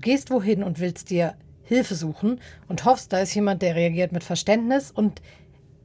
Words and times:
gehst 0.00 0.30
wohin 0.30 0.62
und 0.62 0.80
willst 0.80 1.10
dir 1.10 1.34
Hilfe 1.62 1.94
suchen 1.94 2.40
und 2.68 2.84
hoffst, 2.84 3.12
da 3.12 3.20
ist 3.20 3.34
jemand, 3.34 3.62
der 3.62 3.76
reagiert 3.76 4.12
mit 4.12 4.24
Verständnis 4.24 4.90
und 4.90 5.22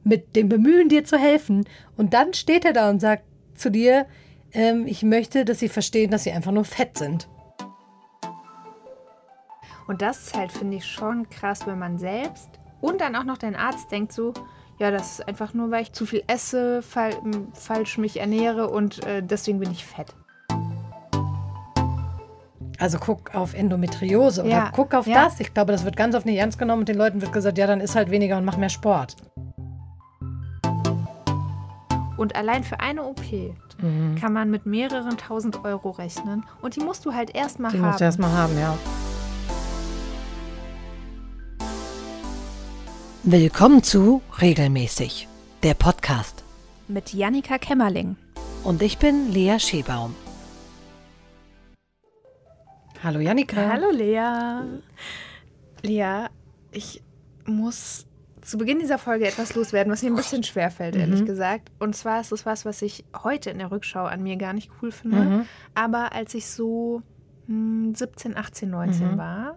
mit 0.02 0.36
dem 0.36 0.48
Bemühen, 0.48 0.88
dir 0.88 1.04
zu 1.04 1.16
helfen. 1.16 1.64
Und 1.96 2.14
dann 2.14 2.34
steht 2.34 2.64
er 2.64 2.72
da 2.72 2.90
und 2.90 3.00
sagt 3.00 3.24
zu 3.54 3.70
dir, 3.70 4.06
ähm, 4.52 4.86
ich 4.86 5.02
möchte, 5.02 5.44
dass 5.44 5.58
sie 5.58 5.68
verstehen, 5.68 6.10
dass 6.10 6.24
sie 6.24 6.32
einfach 6.32 6.52
nur 6.52 6.64
fett 6.64 6.98
sind. 6.98 7.28
Und 9.86 10.02
das 10.02 10.26
ist 10.26 10.36
halt, 10.36 10.50
finde 10.50 10.78
ich, 10.78 10.86
schon 10.86 11.28
krass, 11.30 11.66
wenn 11.66 11.78
man 11.78 11.98
selbst 11.98 12.50
und 12.80 13.00
dann 13.00 13.16
auch 13.16 13.24
noch 13.24 13.38
dein 13.38 13.56
Arzt 13.56 13.90
denkt 13.90 14.12
so, 14.12 14.34
ja, 14.78 14.90
das 14.90 15.12
ist 15.12 15.28
einfach 15.28 15.54
nur, 15.54 15.70
weil 15.70 15.82
ich 15.82 15.92
zu 15.92 16.04
viel 16.04 16.22
esse, 16.26 16.82
fal 16.82 17.14
falsch 17.54 17.96
mich 17.96 18.18
ernähre 18.18 18.68
und 18.68 19.04
äh, 19.04 19.22
deswegen 19.22 19.58
bin 19.58 19.70
ich 19.70 19.84
fett. 19.84 20.14
Also 22.78 22.98
guck 22.98 23.34
auf 23.34 23.54
Endometriose 23.54 24.42
oder 24.42 24.50
Ja, 24.50 24.70
guck 24.74 24.92
auf 24.94 25.06
ja. 25.06 25.24
das. 25.24 25.40
Ich 25.40 25.54
glaube, 25.54 25.72
das 25.72 25.84
wird 25.84 25.96
ganz 25.96 26.14
oft 26.14 26.26
nicht 26.26 26.36
ernst 26.38 26.58
genommen 26.58 26.80
und 26.80 26.88
den 26.88 26.96
Leuten 26.96 27.20
wird 27.22 27.32
gesagt, 27.32 27.56
ja, 27.58 27.66
dann 27.66 27.80
isst 27.80 27.96
halt 27.96 28.10
weniger 28.10 28.36
und 28.36 28.44
mach 28.44 28.56
mehr 28.58 28.68
Sport. 28.68 29.16
Und 32.16 32.34
allein 32.34 32.64
für 32.64 32.80
eine 32.80 33.02
OP 33.04 33.54
Mhm. 33.78 34.14
kann 34.18 34.32
man 34.32 34.50
mit 34.50 34.64
mehreren 34.64 35.18
tausend 35.18 35.62
Euro 35.66 35.90
rechnen. 35.90 36.44
Und 36.62 36.76
die 36.76 36.80
musst 36.80 37.04
du 37.04 37.12
halt 37.12 37.34
erstmal 37.34 37.72
Die 37.72 37.78
haben. 37.78 37.88
musst 37.88 38.00
du 38.00 38.04
erstmal 38.04 38.32
haben, 38.32 38.58
ja. 38.58 38.74
Willkommen 43.22 43.82
zu 43.82 44.22
Regelmäßig, 44.40 45.28
der 45.62 45.74
Podcast. 45.74 46.42
Mit 46.88 47.12
Jannika 47.12 47.58
Kämmerling. 47.58 48.16
Und 48.64 48.80
ich 48.80 48.96
bin 48.96 49.30
Lea 49.30 49.58
Schebaum. 49.58 50.14
Hallo 53.06 53.20
Jannika. 53.20 53.68
Hallo 53.70 53.92
Lea. 53.92 54.80
Lea, 55.84 56.26
ich 56.72 57.04
muss 57.44 58.04
zu 58.40 58.58
Beginn 58.58 58.80
dieser 58.80 58.98
Folge 58.98 59.28
etwas 59.28 59.54
loswerden, 59.54 59.92
was 59.92 60.02
mir 60.02 60.10
ein 60.10 60.16
bisschen 60.16 60.42
schwerfällt, 60.42 60.96
ehrlich 60.96 61.24
gesagt. 61.24 61.70
Und 61.78 61.94
zwar 61.94 62.20
ist 62.20 62.32
es 62.32 62.44
was, 62.44 62.64
was 62.64 62.82
ich 62.82 63.04
heute 63.22 63.50
in 63.50 63.58
der 63.58 63.70
Rückschau 63.70 64.06
an 64.06 64.24
mir 64.24 64.34
gar 64.34 64.52
nicht 64.54 64.72
cool 64.82 64.90
finde. 64.90 65.18
Mhm. 65.18 65.44
Aber 65.76 66.14
als 66.14 66.34
ich 66.34 66.48
so 66.48 67.00
hm, 67.46 67.94
17, 67.94 68.36
18, 68.36 68.70
19 68.70 69.12
Mhm. 69.12 69.18
war, 69.18 69.56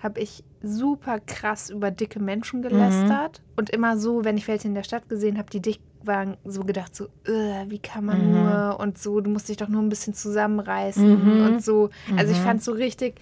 habe 0.00 0.18
ich 0.18 0.42
super 0.60 1.20
krass 1.20 1.70
über 1.70 1.92
dicke 1.92 2.18
Menschen 2.18 2.60
gelästert. 2.60 3.40
Und 3.54 3.70
immer 3.70 3.98
so, 3.98 4.24
wenn 4.24 4.36
ich 4.36 4.48
welche 4.48 4.66
in 4.66 4.74
der 4.74 4.82
Stadt 4.82 5.08
gesehen 5.08 5.38
habe, 5.38 5.48
die 5.48 5.62
dick 5.62 5.78
waren, 6.06 6.36
so 6.44 6.62
gedacht, 6.64 6.94
so, 6.94 7.04
"Äh, 7.26 7.64
wie 7.68 7.78
kann 7.78 8.04
man 8.04 8.26
Mhm. 8.26 8.32
nur? 8.32 8.76
Und 8.80 8.98
so, 8.98 9.20
du 9.20 9.30
musst 9.30 9.48
dich 9.48 9.56
doch 9.56 9.68
nur 9.68 9.82
ein 9.82 9.88
bisschen 9.88 10.14
zusammenreißen 10.14 11.38
Mhm. 11.40 11.44
und 11.44 11.64
so. 11.64 11.90
Also 12.16 12.32
ich 12.32 12.38
Mhm. 12.38 12.42
fand 12.44 12.62
so 12.62 12.72
richtig, 12.72 13.20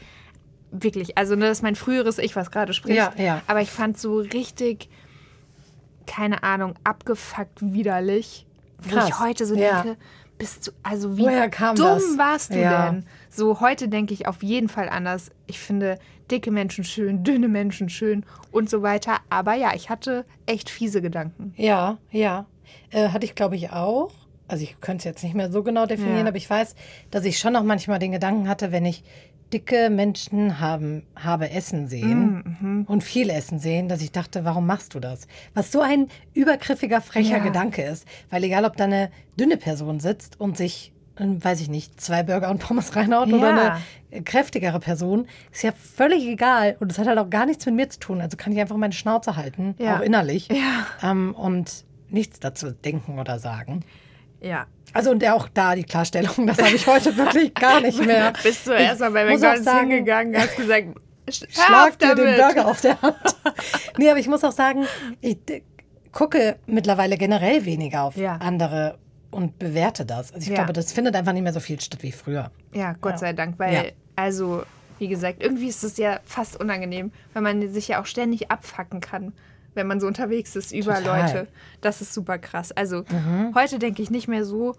wirklich, 0.71 1.19
also 1.19 1.35
ne, 1.37 1.47
das 1.47 1.59
ist 1.59 1.63
mein 1.63 1.77
früheres 1.77 2.19
Ich, 2.19 2.35
was 2.37 2.51
gerade 2.51 2.73
spricht. 2.73 2.97
Ja, 2.97 3.13
ja. 3.17 3.43
Aber 3.47 3.61
ich 3.61 3.71
fand 3.71 3.99
so 3.99 4.17
richtig, 4.19 4.89
keine 6.07 6.43
Ahnung, 6.43 6.75
abgefuckt 6.85 7.61
widerlich. 7.61 8.47
Wo 8.79 8.97
Krass, 8.97 9.09
ich 9.09 9.21
heute 9.21 9.47
so 9.47 9.55
ja. 9.55 9.83
denke, 9.83 9.99
bist 10.39 10.67
du, 10.67 10.73
also 10.83 11.17
wie 11.17 11.23
dumm 11.25 11.77
das? 11.77 12.19
warst 12.19 12.55
du 12.55 12.59
Ja. 12.59 12.91
denn? 12.91 13.05
So 13.31 13.61
heute 13.61 13.89
denke 13.89 14.13
ich 14.13 14.27
auf 14.27 14.43
jeden 14.43 14.69
Fall 14.69 14.89
anders. 14.89 15.31
Ich 15.47 15.61
finde 15.61 15.99
dicke 16.31 16.51
Menschen 16.51 16.83
schön, 16.83 17.23
dünne 17.23 17.47
Menschen 17.49 17.89
schön 17.89 18.25
und 18.51 18.69
so 18.69 18.83
weiter. 18.83 19.19
Aber 19.31 19.55
ja, 19.55 19.75
ich 19.75 19.91
hatte 19.91 20.25
echt 20.47 20.71
fiese 20.71 21.01
Gedanken. 21.03 21.53
Ja, 21.57 21.99
ja. 22.11 22.47
Äh, 22.91 23.09
hatte 23.09 23.25
ich, 23.25 23.35
glaube 23.35 23.57
ich, 23.57 23.71
auch. 23.71 24.11
Also 24.49 24.65
ich 24.65 24.81
könnte 24.81 24.99
es 24.99 25.05
jetzt 25.05 25.23
nicht 25.25 25.35
mehr 25.35 25.51
so 25.51 25.63
genau 25.63 25.87
definieren, 25.87 26.21
Ja. 26.25 26.27
aber 26.29 26.37
ich 26.37 26.49
weiß, 26.51 26.75
dass 27.11 27.25
ich 27.25 27.39
schon 27.39 27.53
noch 27.55 27.63
manchmal 27.63 27.99
den 27.99 28.13
Gedanken 28.13 28.49
hatte, 28.49 28.71
wenn 28.73 28.85
ich 28.85 29.03
dicke 29.53 29.91
Menschen 29.91 30.61
haben, 30.61 31.03
habe 31.15 31.51
essen 31.51 31.87
sehen 31.87 32.57
Mhm. 32.61 32.85
und 32.89 33.03
viel 33.05 33.29
essen 33.31 33.59
sehen, 33.59 33.89
dass 33.89 34.01
ich 34.03 34.11
dachte, 34.13 34.45
warum 34.47 34.67
machst 34.67 34.95
du 34.95 35.01
das? 35.01 35.27
Was 35.55 35.71
so 35.73 35.81
ein 35.81 36.09
übergriffiger, 36.33 37.01
frecher 37.03 37.39
Ja. 37.39 37.43
Gedanke 37.43 37.83
ist. 37.83 38.07
Weil 38.31 38.45
egal, 38.45 38.65
ob 38.65 38.77
da 38.77 38.85
eine 38.85 39.11
dünne 39.39 39.57
Person 39.59 40.01
sitzt 40.01 40.41
und 40.41 40.57
sich, 40.57 40.93
ähm, 41.19 41.43
weiß 41.45 41.61
ich 41.61 41.69
nicht, 41.69 42.01
zwei 42.01 42.23
Burger 42.23 42.51
und 42.51 42.59
Pommes 42.61 42.97
reinhaut 42.97 43.29
oder 43.33 43.51
Ja. 43.51 43.73
eine 43.75 43.81
äh, 44.11 44.21
kräftigere 44.23 44.81
Person, 44.81 45.27
ist 45.53 45.63
ja 45.63 45.73
völlig 45.73 46.27
egal. 46.27 46.77
Und 46.81 46.91
es 46.91 46.99
hat 46.99 47.07
halt 47.07 47.19
auch 47.19 47.29
gar 47.31 47.45
nichts 47.47 47.65
mit 47.67 47.75
mir 47.75 47.89
zu 47.91 48.01
tun. 48.01 48.21
Also 48.23 48.37
kann 48.39 48.53
ich 48.55 48.61
einfach 48.61 48.77
meine 48.79 48.95
Schnauze 48.95 49.37
halten, 49.37 49.75
Ja. 49.79 49.97
auch 49.99 50.01
innerlich 50.01 50.49
Ja. 50.49 51.11
ähm, 51.11 51.35
und 51.35 51.85
nichts 52.13 52.41
dazu 52.41 52.71
denken 52.71 53.19
oder 53.19 53.39
sagen. 53.39 53.85
Ja. 54.41 54.67
Also 54.93 55.11
und 55.11 55.25
auch 55.27 55.49
da 55.49 55.75
die 55.75 55.85
Klarstellung, 55.85 56.47
das 56.47 56.59
habe 56.59 56.75
ich 56.75 56.87
heute 56.87 57.17
wirklich 57.17 57.55
gar 57.55 57.81
nicht 57.81 58.05
mehr. 58.05 58.33
Bist 58.43 58.67
du 58.67 58.75
Ich 58.75 58.81
erstmal 58.81 59.11
bei 59.13 59.25
McDonalds 59.25 59.65
sagen, 59.65 59.91
hingegangen, 59.91 60.37
hast 60.37 60.57
gesagt, 60.57 60.89
Schlag 61.31 61.99
dir 61.99 62.15
den. 62.15 62.37
Burger 62.37 62.67
auf 62.67 62.81
der 62.81 63.01
Hand. 63.01 63.17
nee, 63.97 64.11
aber 64.11 64.19
ich 64.19 64.29
muss 64.29 64.43
auch 64.45 64.53
sagen, 64.53 64.87
ich 65.21 65.39
gucke 66.11 66.57
mittlerweile 66.67 67.17
generell 67.17 67.65
weniger 67.65 68.03
auf 68.03 68.17
Ja. 68.17 68.37
andere 68.37 68.99
und 69.31 69.59
bewerte 69.59 70.05
das. 70.05 70.33
Also 70.33 70.43
ich 70.43 70.49
Ja. 70.49 70.57
glaube, 70.57 70.73
das 70.75 70.93
findet 70.93 71.15
einfach 71.17 71.33
nicht 71.33 71.43
mehr 71.45 71.53
so 71.55 71.61
viel 71.61 71.81
statt 71.81 72.03
wie 72.03 72.13
früher. 72.13 72.51
Ja, 72.75 72.95
Gott 73.01 73.13
Ja. 73.13 73.19
sei 73.19 73.33
Dank, 73.33 73.59
weil, 73.59 73.93
also, 74.17 74.65
wie 74.99 75.09
gesagt, 75.09 75.43
irgendwie 75.43 75.69
ist 75.69 75.85
es 75.85 75.97
ja 75.97 76.19
fast 76.25 76.61
unangenehm, 76.61 77.13
weil 77.33 77.43
man 77.43 77.73
sich 77.73 77.89
ja 77.89 78.03
auch 78.03 78.07
ständig 78.07 78.51
abfacken 78.51 79.01
kann, 79.01 79.33
wenn 79.75 79.87
man 79.87 80.01
so 80.01 80.07
unterwegs 80.07 80.55
ist 80.57 80.73
über 80.73 80.95
Total. 80.97 81.23
Mhm. 81.23 81.27
Leute. 81.35 81.49
Das 81.81 82.01
ist 82.01 82.13
super 82.15 82.39
krass. 82.39 82.73
Also, 82.73 83.05
heute 83.55 83.79
denke 83.79 84.03
ich 84.03 84.11
nicht 84.11 84.29
mehr 84.29 84.45
so, 84.45 84.75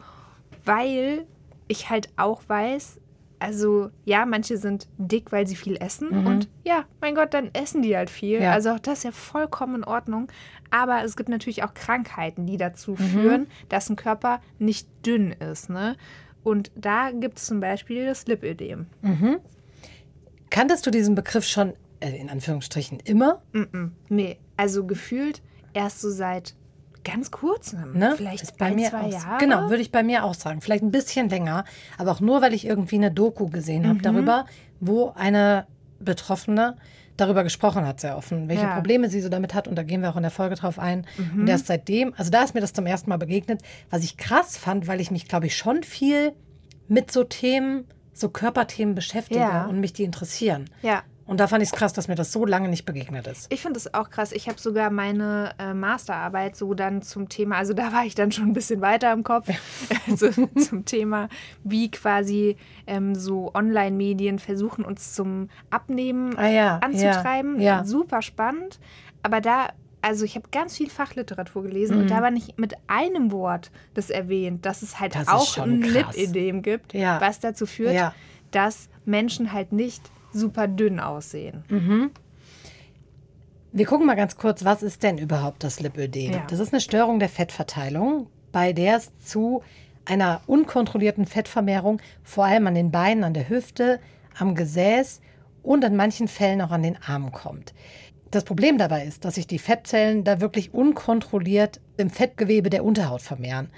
weil 0.65 1.25
ich 1.67 1.89
halt 1.89 2.09
auch 2.17 2.41
weiß, 2.47 2.99
also 3.39 3.89
ja, 4.05 4.25
manche 4.25 4.57
sind 4.57 4.87
dick, 4.97 5.31
weil 5.33 5.45
sie 5.47 5.55
viel 5.57 5.75
essen 5.75 6.25
und 6.25 6.47
ja, 6.63 6.85
mein 7.01 7.13
Gott, 7.13 7.33
dann 7.33 7.49
essen 7.53 7.81
die 7.81 7.95
halt 7.97 8.09
viel. 8.09 8.37
Mhm. 8.37 8.43
Ja. 8.43 8.51
Also 8.53 8.71
auch 8.71 8.79
das 8.79 8.99
ist 8.99 9.03
ja 9.03 9.11
vollkommen 9.11 9.75
in 9.75 9.83
Ordnung. 9.83 10.29
Aber 10.71 11.03
es 11.03 11.15
gibt 11.17 11.29
natürlich 11.29 11.61
auch 11.63 11.73
Krankheiten, 11.73 12.45
die 12.47 12.57
dazu 12.57 12.91
Mhm. 12.91 12.97
führen, 12.97 13.47
dass 13.69 13.89
ein 13.89 13.95
Körper 13.97 14.39
nicht 14.59 14.87
dünn 15.05 15.31
ist. 15.33 15.69
Ne? 15.69 15.97
Und 16.43 16.71
da 16.75 17.11
gibt 17.11 17.37
es 17.37 17.45
zum 17.45 17.59
Beispiel 17.59 18.05
das 18.05 18.25
Lipödem. 18.27 18.87
Kanntest 20.49 20.85
du 20.85 20.91
diesen 20.91 21.15
Begriff 21.15 21.45
schon, 21.45 21.73
äh, 21.99 22.15
in 22.15 22.29
Anführungsstrichen, 22.29 22.99
immer? 23.01 23.41
Mm-mm. 23.53 23.91
Nee, 24.09 24.37
also 24.63 24.85
gefühlt 24.85 25.41
erst 25.74 26.00
so 26.01 26.09
seit 26.09 26.56
ganz 27.03 27.31
kurzem. 27.31 27.97
Ne? 27.97 28.13
Vielleicht 28.16 28.44
Ist 28.44 28.57
bei 28.57 28.68
ein, 28.68 28.75
mir 28.75 28.90
zwei. 28.90 29.09
Jahre. 29.09 29.38
Genau, 29.40 29.69
würde 29.69 29.81
ich 29.81 29.91
bei 29.91 30.03
mir 30.03 30.24
auch 30.24 30.34
sagen. 30.34 30.62
Vielleicht 30.62 30.84
ein 30.84 30.91
bisschen 30.91 31.28
länger, 31.29 31.66
aber 31.97 32.12
auch 32.13 32.22
nur, 32.22 32.41
weil 32.41 32.53
ich 32.53 32.66
irgendwie 32.66 32.96
eine 32.96 33.12
Doku 33.12 33.47
gesehen 33.50 33.84
Mhm. 33.84 33.88
habe 33.90 34.01
darüber, 34.01 34.46
wo 34.79 35.12
eine 35.16 35.68
Betroffene 36.00 36.78
darüber 37.18 37.44
gesprochen 37.44 37.85
hat, 37.85 38.00
sehr 38.00 38.18
offen, 38.18 38.47
welche 38.47 38.63
Ja. 38.63 38.69
Mhm. 38.69 38.74
Probleme 38.75 39.09
sie 39.09 39.19
so 39.22 39.28
damit 39.29 39.53
hat. 39.53 39.68
Und 39.68 39.75
da 39.75 39.84
gehen 39.84 40.01
wir 40.01 40.09
auch 40.12 40.16
in 40.16 40.22
der 40.24 40.31
Folge 40.31 40.56
drauf 40.56 40.80
ein. 40.80 41.06
Und 41.35 41.47
erst 41.47 41.68
seitdem, 41.68 42.13
also 42.18 42.31
da 42.31 42.41
ist 42.44 42.56
mir 42.56 42.62
das 42.62 42.72
zum 42.74 42.85
ersten 42.85 43.09
Mal 43.09 43.18
begegnet, 43.18 43.62
was 43.90 44.03
ich 44.03 44.16
krass 44.18 44.56
fand, 44.57 44.88
weil 44.88 45.01
ich 45.01 45.12
mich, 45.12 45.28
glaube 45.28 45.45
ich, 45.47 45.56
schon 45.57 45.84
viel 45.84 46.31
mit 46.88 47.12
so 47.12 47.24
Themen, 47.25 47.85
so 48.13 48.30
Körperthemen 48.30 48.95
beschäftige 48.95 49.41
Ja. 49.41 49.66
und 49.66 49.80
mich 49.81 49.91
die 49.94 50.03
interessieren. 50.06 50.69
Ja, 50.81 51.03
Und 51.25 51.39
da 51.39 51.47
fand 51.47 51.63
ich 51.63 51.69
es 51.69 51.75
krass, 51.75 51.94
dass 51.94 52.09
mir 52.09 52.16
das 52.16 52.34
so 52.34 52.45
lange 52.45 52.67
nicht 52.67 52.85
begegnet 52.85 53.28
ist. 53.28 53.51
Ich 53.51 53.61
finde 53.61 53.79
das 53.79 53.94
auch 53.94 54.09
krass. 54.09 54.34
Ich 54.34 54.50
habe 54.50 54.59
sogar 54.59 54.89
meine 54.89 55.51
äh, 55.57 55.73
Masterarbeit 55.73 56.57
so 56.57 56.73
dann 56.73 57.01
zum 57.01 57.29
Thema, 57.29 57.56
also 57.57 57.73
da 57.73 57.94
war 57.94 58.06
ich 58.06 58.13
dann 58.13 58.31
schon 58.34 58.47
ein 58.47 58.53
bisschen 58.53 58.81
weiter 58.81 59.11
im 59.13 59.23
Kopf, 59.23 59.47
also 60.09 60.29
zum 60.59 60.83
Thema, 60.83 61.29
wie 61.63 61.89
quasi 61.89 62.57
ähm, 62.88 63.16
so 63.16 63.51
Online-Medien 63.53 64.38
versuchen, 64.39 64.83
uns 64.83 65.13
zum 65.13 65.50
Abnehmen 65.69 66.38
Ah 66.38 66.47
ja, 66.50 66.78
anzutreiben. 66.79 67.56
ja, 67.62 67.78
ja. 67.78 67.83
Super 67.85 68.22
spannend. 68.22 68.79
Aber 69.22 69.39
da, 69.39 69.69
also 70.01 70.25
ich 70.25 70.35
habe 70.35 70.50
ganz 70.51 70.75
viel 70.75 70.89
Fachliteratur 70.89 71.63
gelesen 71.63 71.95
Mhm. 71.95 72.01
und 72.03 72.12
da 72.12 72.22
war 72.22 72.31
nicht 72.31 72.59
mit 72.59 72.73
einem 72.88 73.31
Wort 73.31 73.72
das 73.94 74.09
erwähnt, 74.09 74.66
dass 74.66 74.81
es 74.81 75.00
halt 75.00 75.16
Das 75.16 75.29
auch 75.29 75.57
ein. 75.57 75.81
Lipödem 75.81 76.62
gibt, 76.62 76.94
Ja. 76.94 77.22
was 77.22 77.39
dazu 77.39 77.66
führt, 77.66 77.94
Ja. 77.94 78.13
dass 78.51 78.89
Menschen 79.06 79.53
halt 79.53 79.72
nicht 79.72 80.12
super 80.33 80.67
dünn 80.67 80.99
aussehen. 80.99 81.63
Wir 83.71 83.85
gucken 83.85 84.06
mal 84.06 84.15
ganz 84.15 84.38
kurz, 84.38 84.63
was 84.65 84.83
ist 84.83 85.01
denn 85.01 85.18
überhaupt 85.18 85.63
das 85.63 85.80
Lipödem? 85.80 86.31
Ja. 86.33 86.44
Das 86.50 86.59
ist 86.59 86.74
eine 86.74 86.81
Störung 86.81 87.19
der 87.19 87.30
Fettverteilung, 87.30 88.27
bei 88.51 88.71
der 88.71 88.97
es 88.97 89.12
zu 89.24 89.63
einer 90.06 90.41
unkontrollierten 90.47 91.25
Fettvermehrung 91.25 92.01
vor 92.24 92.45
allem 92.45 92.68
an 92.68 92.75
den 92.75 92.91
Beinen, 92.91 93.24
an 93.24 93.33
der 93.33 93.50
Hüfte, 93.50 94.00
am 94.38 94.53
Gesäß 94.53 95.21
und 95.63 95.83
in 95.83 95.95
manchen 95.95 96.27
Fällen 96.27 96.62
auch 96.62 96.71
an 96.71 96.83
den 96.83 96.97
Armen 97.01 97.31
kommt. 97.31 97.74
Das 98.33 98.44
Problem 98.45 98.80
dabei 98.80 99.06
ist, 99.06 99.25
dass 99.25 99.35
sich 99.35 99.45
die 99.45 99.59
Fettzellen 99.59 100.24
da 100.24 100.41
wirklich 100.41 100.74
unkontrolliert 100.74 101.80
im 101.97 102.09
Fettgewebe 102.09 102.71
der 102.71 102.83
Unterhaut 102.83 103.21
vermehren. 103.21 103.69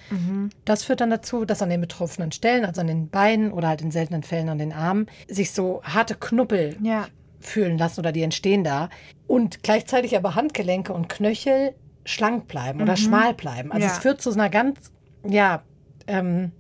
Das 0.64 0.86
führt 0.86 1.02
dann 1.02 1.10
dazu, 1.10 1.44
dass 1.44 1.62
an 1.62 1.70
den 1.70 1.82
betroffenen 1.82 2.32
Stellen, 2.32 2.64
also 2.64 2.80
an 2.80 2.88
den 2.88 3.10
Beinen 3.10 3.52
oder 3.52 3.68
halt 3.68 3.82
in 3.82 3.92
seltenen 3.92 4.24
Fällen 4.24 4.48
an 4.48 4.58
den 4.58 4.72
Armen, 4.72 5.08
sich 5.28 5.52
so 5.52 5.82
harte 5.84 6.16
Knuppel 6.16 6.78
Ja. 6.82 7.08
fühlen 7.42 7.78
lassen 7.78 8.00
oder 8.00 8.14
die 8.14 8.22
entstehen 8.24 8.64
da. 8.64 8.90
Und 9.28 9.62
gleichzeitig 9.62 10.16
aber 10.16 10.36
Handgelenke 10.36 10.94
und 10.94 11.10
Knöchel 11.10 11.76
schlank 12.06 12.48
bleiben 12.48 12.82
oder 12.82 12.96
schmal 12.96 13.34
bleiben. 13.34 13.74
Also 13.74 13.86
Ja. 13.88 13.92
es 13.92 13.98
führt 14.00 14.22
zu 14.22 14.32
einer 14.32 14.50
ganz, 14.50 14.92
ja, 15.28 15.64
ähm, 16.08 16.54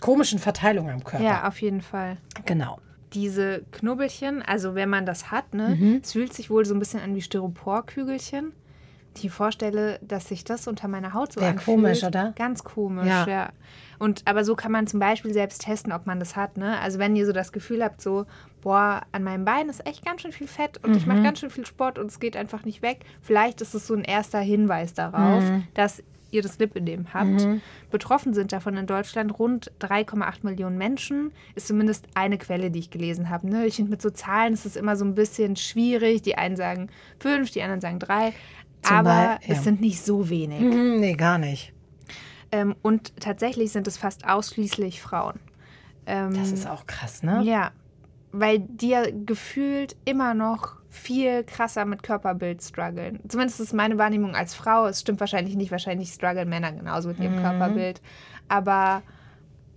komischen 0.00 0.38
Verteilung 0.38 0.88
am 0.88 1.04
Körper. 1.04 1.24
Ja, 1.24 1.46
auf 1.48 1.60
jeden 1.60 1.82
Fall. 1.82 2.16
Genau. 2.46 2.78
Diese 3.14 3.62
Knubbelchen, 3.70 4.42
also 4.42 4.74
wenn 4.74 4.90
man 4.90 5.06
das 5.06 5.30
hat, 5.30 5.54
ne, 5.54 5.76
Mhm. 5.78 6.00
es 6.02 6.12
fühlt 6.12 6.32
sich 6.32 6.50
wohl 6.50 6.64
so 6.64 6.74
ein 6.74 6.78
bisschen 6.78 7.00
an 7.00 7.14
wie 7.14 7.22
Styroporkügelchen. 7.22 8.52
Die 9.18 9.28
vorstelle, 9.28 10.00
dass 10.02 10.26
sich 10.26 10.42
das 10.42 10.66
unter 10.66 10.88
meiner 10.88 11.14
Haut 11.14 11.32
so 11.34 11.40
Wär 11.40 11.50
anfühlt. 11.50 11.64
komisch, 11.76 12.02
oder? 12.02 12.32
Ganz 12.36 12.64
komisch, 12.64 13.06
Ja. 13.06 13.26
ja. 13.28 13.48
Und 14.00 14.22
aber 14.24 14.44
so 14.44 14.56
kann 14.56 14.72
man 14.72 14.88
zum 14.88 14.98
Beispiel 14.98 15.32
selbst 15.32 15.62
testen, 15.62 15.92
ob 15.92 16.04
man 16.04 16.18
das 16.18 16.34
hat. 16.34 16.56
Ne? 16.56 16.80
Also 16.80 16.98
wenn 16.98 17.14
ihr 17.14 17.24
so 17.24 17.30
das 17.32 17.52
Gefühl 17.52 17.84
habt, 17.84 18.00
so, 18.02 18.26
boah, 18.60 19.02
an 19.12 19.22
meinem 19.22 19.44
Bein 19.44 19.68
ist 19.68 19.86
echt 19.86 20.04
ganz 20.04 20.22
schön 20.22 20.32
viel 20.32 20.48
Fett 20.48 20.82
und 20.82 20.96
ich 20.96 21.06
mache 21.06 21.18
Mhm. 21.20 21.22
ganz 21.24 21.38
schön 21.38 21.50
viel 21.50 21.64
Sport 21.64 22.00
und 22.00 22.06
es 22.06 22.18
geht 22.18 22.36
einfach 22.36 22.64
nicht 22.64 22.82
weg. 22.82 23.04
Vielleicht 23.22 23.60
ist 23.60 23.72
es 23.74 23.86
so 23.86 23.94
ein 23.94 24.02
erster 24.02 24.40
Hinweis 24.40 24.94
darauf, 24.94 25.44
Mhm. 25.44 25.62
dass 25.74 26.02
ihr 26.34 26.42
das 26.42 26.58
Lipödem 26.58 27.12
habt. 27.14 27.46
Betroffen 27.90 28.34
sind 28.34 28.52
davon 28.52 28.76
in 28.76 28.86
Deutschland 28.86 29.38
rund 29.38 29.72
3,8 29.80 30.38
Millionen 30.42 30.76
Menschen. 30.78 31.32
Ist 31.54 31.68
zumindest 31.68 32.06
eine 32.14 32.38
Quelle, 32.38 32.70
die 32.70 32.80
ich 32.80 32.90
gelesen 32.90 33.30
habe. 33.30 33.48
Ne? 33.48 33.66
Ich 33.66 33.76
finde, 33.76 33.90
mit 33.90 34.02
so 34.02 34.10
Zahlen 34.10 34.52
ist 34.54 34.66
es 34.66 34.76
immer 34.76 34.96
so 34.96 35.04
ein 35.04 35.14
bisschen 35.14 35.56
schwierig. 35.56 36.22
Die 36.22 36.36
einen 36.36 36.56
sagen 36.56 36.88
fünf, 37.18 37.50
die 37.50 37.62
anderen 37.62 37.80
sagen 37.80 37.98
drei. 37.98 38.32
Zumal- 38.82 38.98
aber 39.06 39.14
ja. 39.14 39.38
es 39.48 39.64
sind 39.64 39.80
nicht 39.80 40.02
so 40.04 40.28
wenig. 40.28 40.60
Mhm, 40.60 41.00
nee, 41.00 41.14
gar 41.14 41.38
nicht. 41.38 41.72
Ähm, 42.52 42.76
und 42.82 43.16
tatsächlich 43.20 43.72
sind 43.72 43.86
es 43.88 43.96
fast 43.96 44.26
ausschließlich 44.28 45.00
Frauen. 45.00 45.40
Ähm, 46.06 46.34
Das 46.34 46.52
ist 46.52 46.68
auch 46.68 46.86
krass, 46.86 47.22
ne? 47.22 47.42
ja, 47.44 47.70
weil 48.32 48.58
die 48.60 48.88
ja 48.90 49.04
gefühlt 49.24 49.96
immer 50.04 50.34
noch 50.34 50.76
viel 50.94 51.44
krasser 51.44 51.84
mit 51.84 52.02
Körperbild 52.02 52.62
strugglen. 52.62 53.18
Zumindest 53.28 53.60
ist 53.60 53.72
meine 53.72 53.98
Wahrnehmung 53.98 54.34
als 54.34 54.54
Frau. 54.54 54.86
Es 54.86 55.00
stimmt 55.00 55.20
wahrscheinlich 55.20 55.56
nicht. 55.56 55.70
Wahrscheinlich 55.70 56.10
strugglen 56.10 56.48
Männer 56.48 56.72
genauso 56.72 57.08
mit 57.08 57.18
Mhm. 57.18 57.24
ihrem 57.24 57.36
Körperbild. 57.42 58.00
Aber 58.48 59.02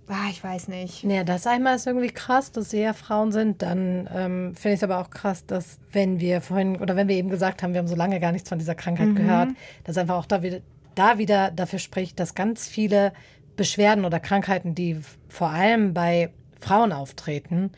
ah, 0.08 0.28
ich 0.30 0.42
weiß 0.42 0.68
nicht. 0.68 1.02
Ja, 1.04 1.24
das 1.24 1.46
einmal 1.46 1.76
ist 1.76 1.86
irgendwie 1.86 2.10
krass, 2.10 2.52
dass 2.52 2.70
sie 2.70 2.80
ja 2.80 2.92
Frauen 2.92 3.32
sind. 3.32 3.62
Dann 3.62 4.08
ähm, 4.14 4.54
finde 4.54 4.74
ich 4.74 4.80
es 4.80 4.82
aber 4.84 4.98
auch 4.98 5.10
krass, 5.10 5.44
dass 5.44 5.78
wenn 5.92 6.20
wir 6.20 6.40
vorhin 6.40 6.76
oder 6.76 6.96
wenn 6.96 7.08
wir 7.08 7.16
eben 7.16 7.28
gesagt 7.30 7.62
haben, 7.62 7.72
wir 7.74 7.78
haben 7.80 7.88
so 7.88 7.96
lange 7.96 8.20
gar 8.20 8.32
nichts 8.32 8.48
von 8.48 8.58
dieser 8.58 8.74
Krankheit 8.74 9.14
gehört, 9.16 9.50
dass 9.84 9.98
einfach 9.98 10.16
auch 10.16 10.26
da 10.26 10.42
wieder, 10.42 10.60
da 10.94 11.18
wieder 11.18 11.50
dafür 11.50 11.78
spricht, 11.80 12.18
dass 12.20 12.34
ganz 12.34 12.68
viele 12.68 13.12
Beschwerden 13.56 14.04
oder 14.04 14.20
Krankheiten, 14.20 14.74
die 14.74 15.00
vor 15.28 15.50
allem 15.50 15.92
bei 15.92 16.30
Frauen 16.60 16.92
auftreten, 16.92 17.72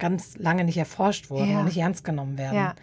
ganz 0.00 0.36
lange 0.38 0.64
nicht 0.64 0.76
erforscht 0.76 1.30
wurden 1.30 1.50
Ja. 1.52 1.58
und 1.60 1.66
nicht 1.66 1.76
ernst 1.78 2.02
genommen 2.04 2.36
werden. 2.38 2.56
Ja. 2.56 2.74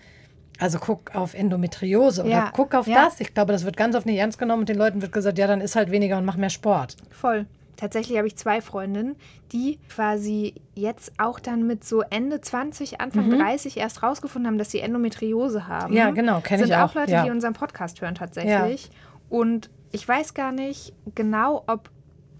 Also 0.59 0.79
guck 0.79 1.13
auf 1.13 1.33
Endometriose 1.33 2.21
oder 2.23 2.31
Ja, 2.31 2.51
guck 2.55 2.73
auf 2.73 2.85
das. 2.87 3.19
Ich 3.19 3.33
glaube, 3.33 3.51
das 3.51 3.63
wird 3.65 3.77
ganz 3.77 3.95
oft 3.95 4.05
nicht 4.05 4.17
ernst 4.17 4.39
genommen 4.39 4.61
und 4.61 4.69
den 4.69 4.77
Leuten 4.77 5.01
wird 5.01 5.11
gesagt, 5.11 5.37
ja, 5.37 5.45
dann 5.45 5.61
ist 5.61 5.75
halt 5.75 5.91
weniger 5.91 6.17
und 6.17 6.25
mach 6.25 6.37
mehr 6.37 6.49
Sport. 6.49 6.95
Voll. 7.11 7.45
Tatsächlich 7.75 8.17
habe 8.17 8.25
ich 8.25 8.35
zwei 8.35 8.59
Freundinnen, 8.59 9.15
die 9.51 9.77
quasi 9.87 10.55
jetzt 10.73 11.11
auch 11.19 11.39
dann 11.39 11.67
mit 11.67 11.83
so 11.83 12.01
Ende 12.01 12.41
20, 12.41 12.99
Anfang 12.99 13.29
30 13.29 13.77
erst 13.77 14.01
rausgefunden 14.01 14.47
haben, 14.47 14.57
dass 14.57 14.71
sie 14.71 14.79
Endometriose 14.79 15.67
haben. 15.67 15.91
Mhm. 15.91 15.97
Ja, 15.97 16.09
genau, 16.09 16.39
kenn 16.41 16.57
Sind 16.57 16.69
ich 16.69 16.75
auch, 16.75 16.95
Leute, 16.95 17.11
ja. 17.11 17.23
die 17.23 17.29
unseren 17.29 17.53
Podcast 17.53 18.01
hören 18.01 18.15
tatsächlich. 18.15 18.89
Und 19.29 19.69
ich 19.91 20.07
weiß 20.07 20.33
gar 20.33 20.51
nicht 20.51 20.93
genau, 21.13 21.63
ob 21.67 21.91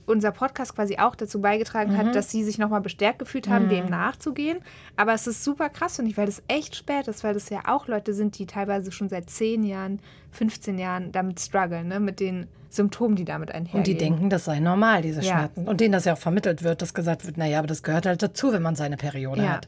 unser 0.07 0.31
Podcast 0.31 0.74
quasi 0.74 0.98
auch 0.98 1.15
dazu 1.15 1.39
beigetragen 1.42 1.92
Mhm. 1.94 1.98
hat, 1.98 2.15
dass 2.15 2.31
sie 2.31 2.44
sich 2.44 2.57
nochmal 2.57 2.81
bestärkt 2.81 3.19
gefühlt 3.19 3.48
haben, 3.48 3.69
dem 3.69 3.86
nachzugehen. 3.88 4.57
Aber 4.95 5.13
es 5.13 5.27
ist 5.27 5.44
super 5.44 5.69
krass, 5.69 5.98
finde 5.98 6.09
ich, 6.12 6.18
weil 6.18 6.25
das 6.25 6.42
echt 6.48 6.75
spät 6.75 7.07
ist, 7.07 7.24
weil 7.24 7.33
das 7.36 7.50
ja 7.50 7.59
auch 7.68 7.88
Leute 7.88 8.13
sind, 8.13 8.39
die 8.39 8.45
teilweise 8.45 8.92
schon 8.92 9.09
seit 9.09 9.30
10 9.30 9.63
Jahren, 9.63 10.00
15 10.31 10.80
Jahren 10.80 11.12
damit 11.12 11.39
strugglen, 11.39 11.88
ne? 11.89 12.00
mit 12.00 12.19
den 12.19 12.48
Symptomen, 12.69 13.15
die 13.15 13.25
damit 13.25 13.51
einhergehen. 13.51 13.77
Und 13.80 13.88
die 13.88 13.98
denken, 13.98 14.30
das 14.30 14.45
sei 14.45 14.59
normal, 14.59 15.01
diese 15.01 15.21
Ja. 15.21 15.31
Schmerzen. 15.33 15.68
Und 15.68 15.80
denen 15.81 15.92
das 15.94 16.06
ja 16.06 16.13
auch 16.13 16.18
vermittelt 16.18 16.63
wird, 16.63 16.81
dass 16.81 16.94
gesagt 16.94 17.25
wird, 17.25 17.38
naja, 17.38 17.59
aber 17.59 17.68
das 17.68 17.83
gehört 17.83 18.06
halt 18.06 18.21
dazu, 18.24 18.51
wenn 18.54 18.62
man 18.62 18.75
seine 18.75 18.98
Periode 18.98 19.44
Ja. 19.44 19.50
hat. 19.54 19.68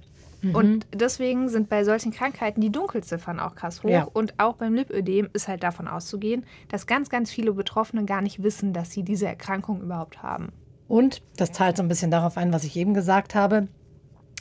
Und 0.53 0.87
deswegen 0.93 1.49
sind 1.49 1.67
bei 1.67 1.83
solchen 1.83 2.11
Krankheiten 2.11 2.61
die 2.61 2.71
Dunkelziffern 2.71 3.39
auch 3.39 3.55
krass 3.55 3.83
hoch. 3.83 3.89
Ja. 3.89 4.03
Und 4.13 4.35
auch 4.39 4.55
beim 4.55 4.73
Lipödem 4.73 5.29
ist 5.33 5.47
halt 5.47 5.63
davon 5.63 5.87
auszugehen, 5.87 6.45
dass 6.69 6.87
ganz, 6.87 7.09
ganz 7.09 7.29
viele 7.29 7.53
Betroffene 7.53 8.05
gar 8.05 8.21
nicht 8.21 8.41
wissen, 8.41 8.71
dass 8.71 8.91
sie 8.91 9.03
diese 9.03 9.27
Erkrankung 9.27 9.81
überhaupt 9.81 10.23
haben. 10.23 10.53
Und 10.87 11.21
das 11.37 11.51
zahlt 11.51 11.75
so 11.77 11.83
ein 11.83 11.89
bisschen 11.89 12.09
darauf 12.09 12.37
ein, 12.37 12.53
was 12.53 12.63
ich 12.63 12.75
eben 12.77 12.93
gesagt 12.93 13.35
habe. 13.35 13.67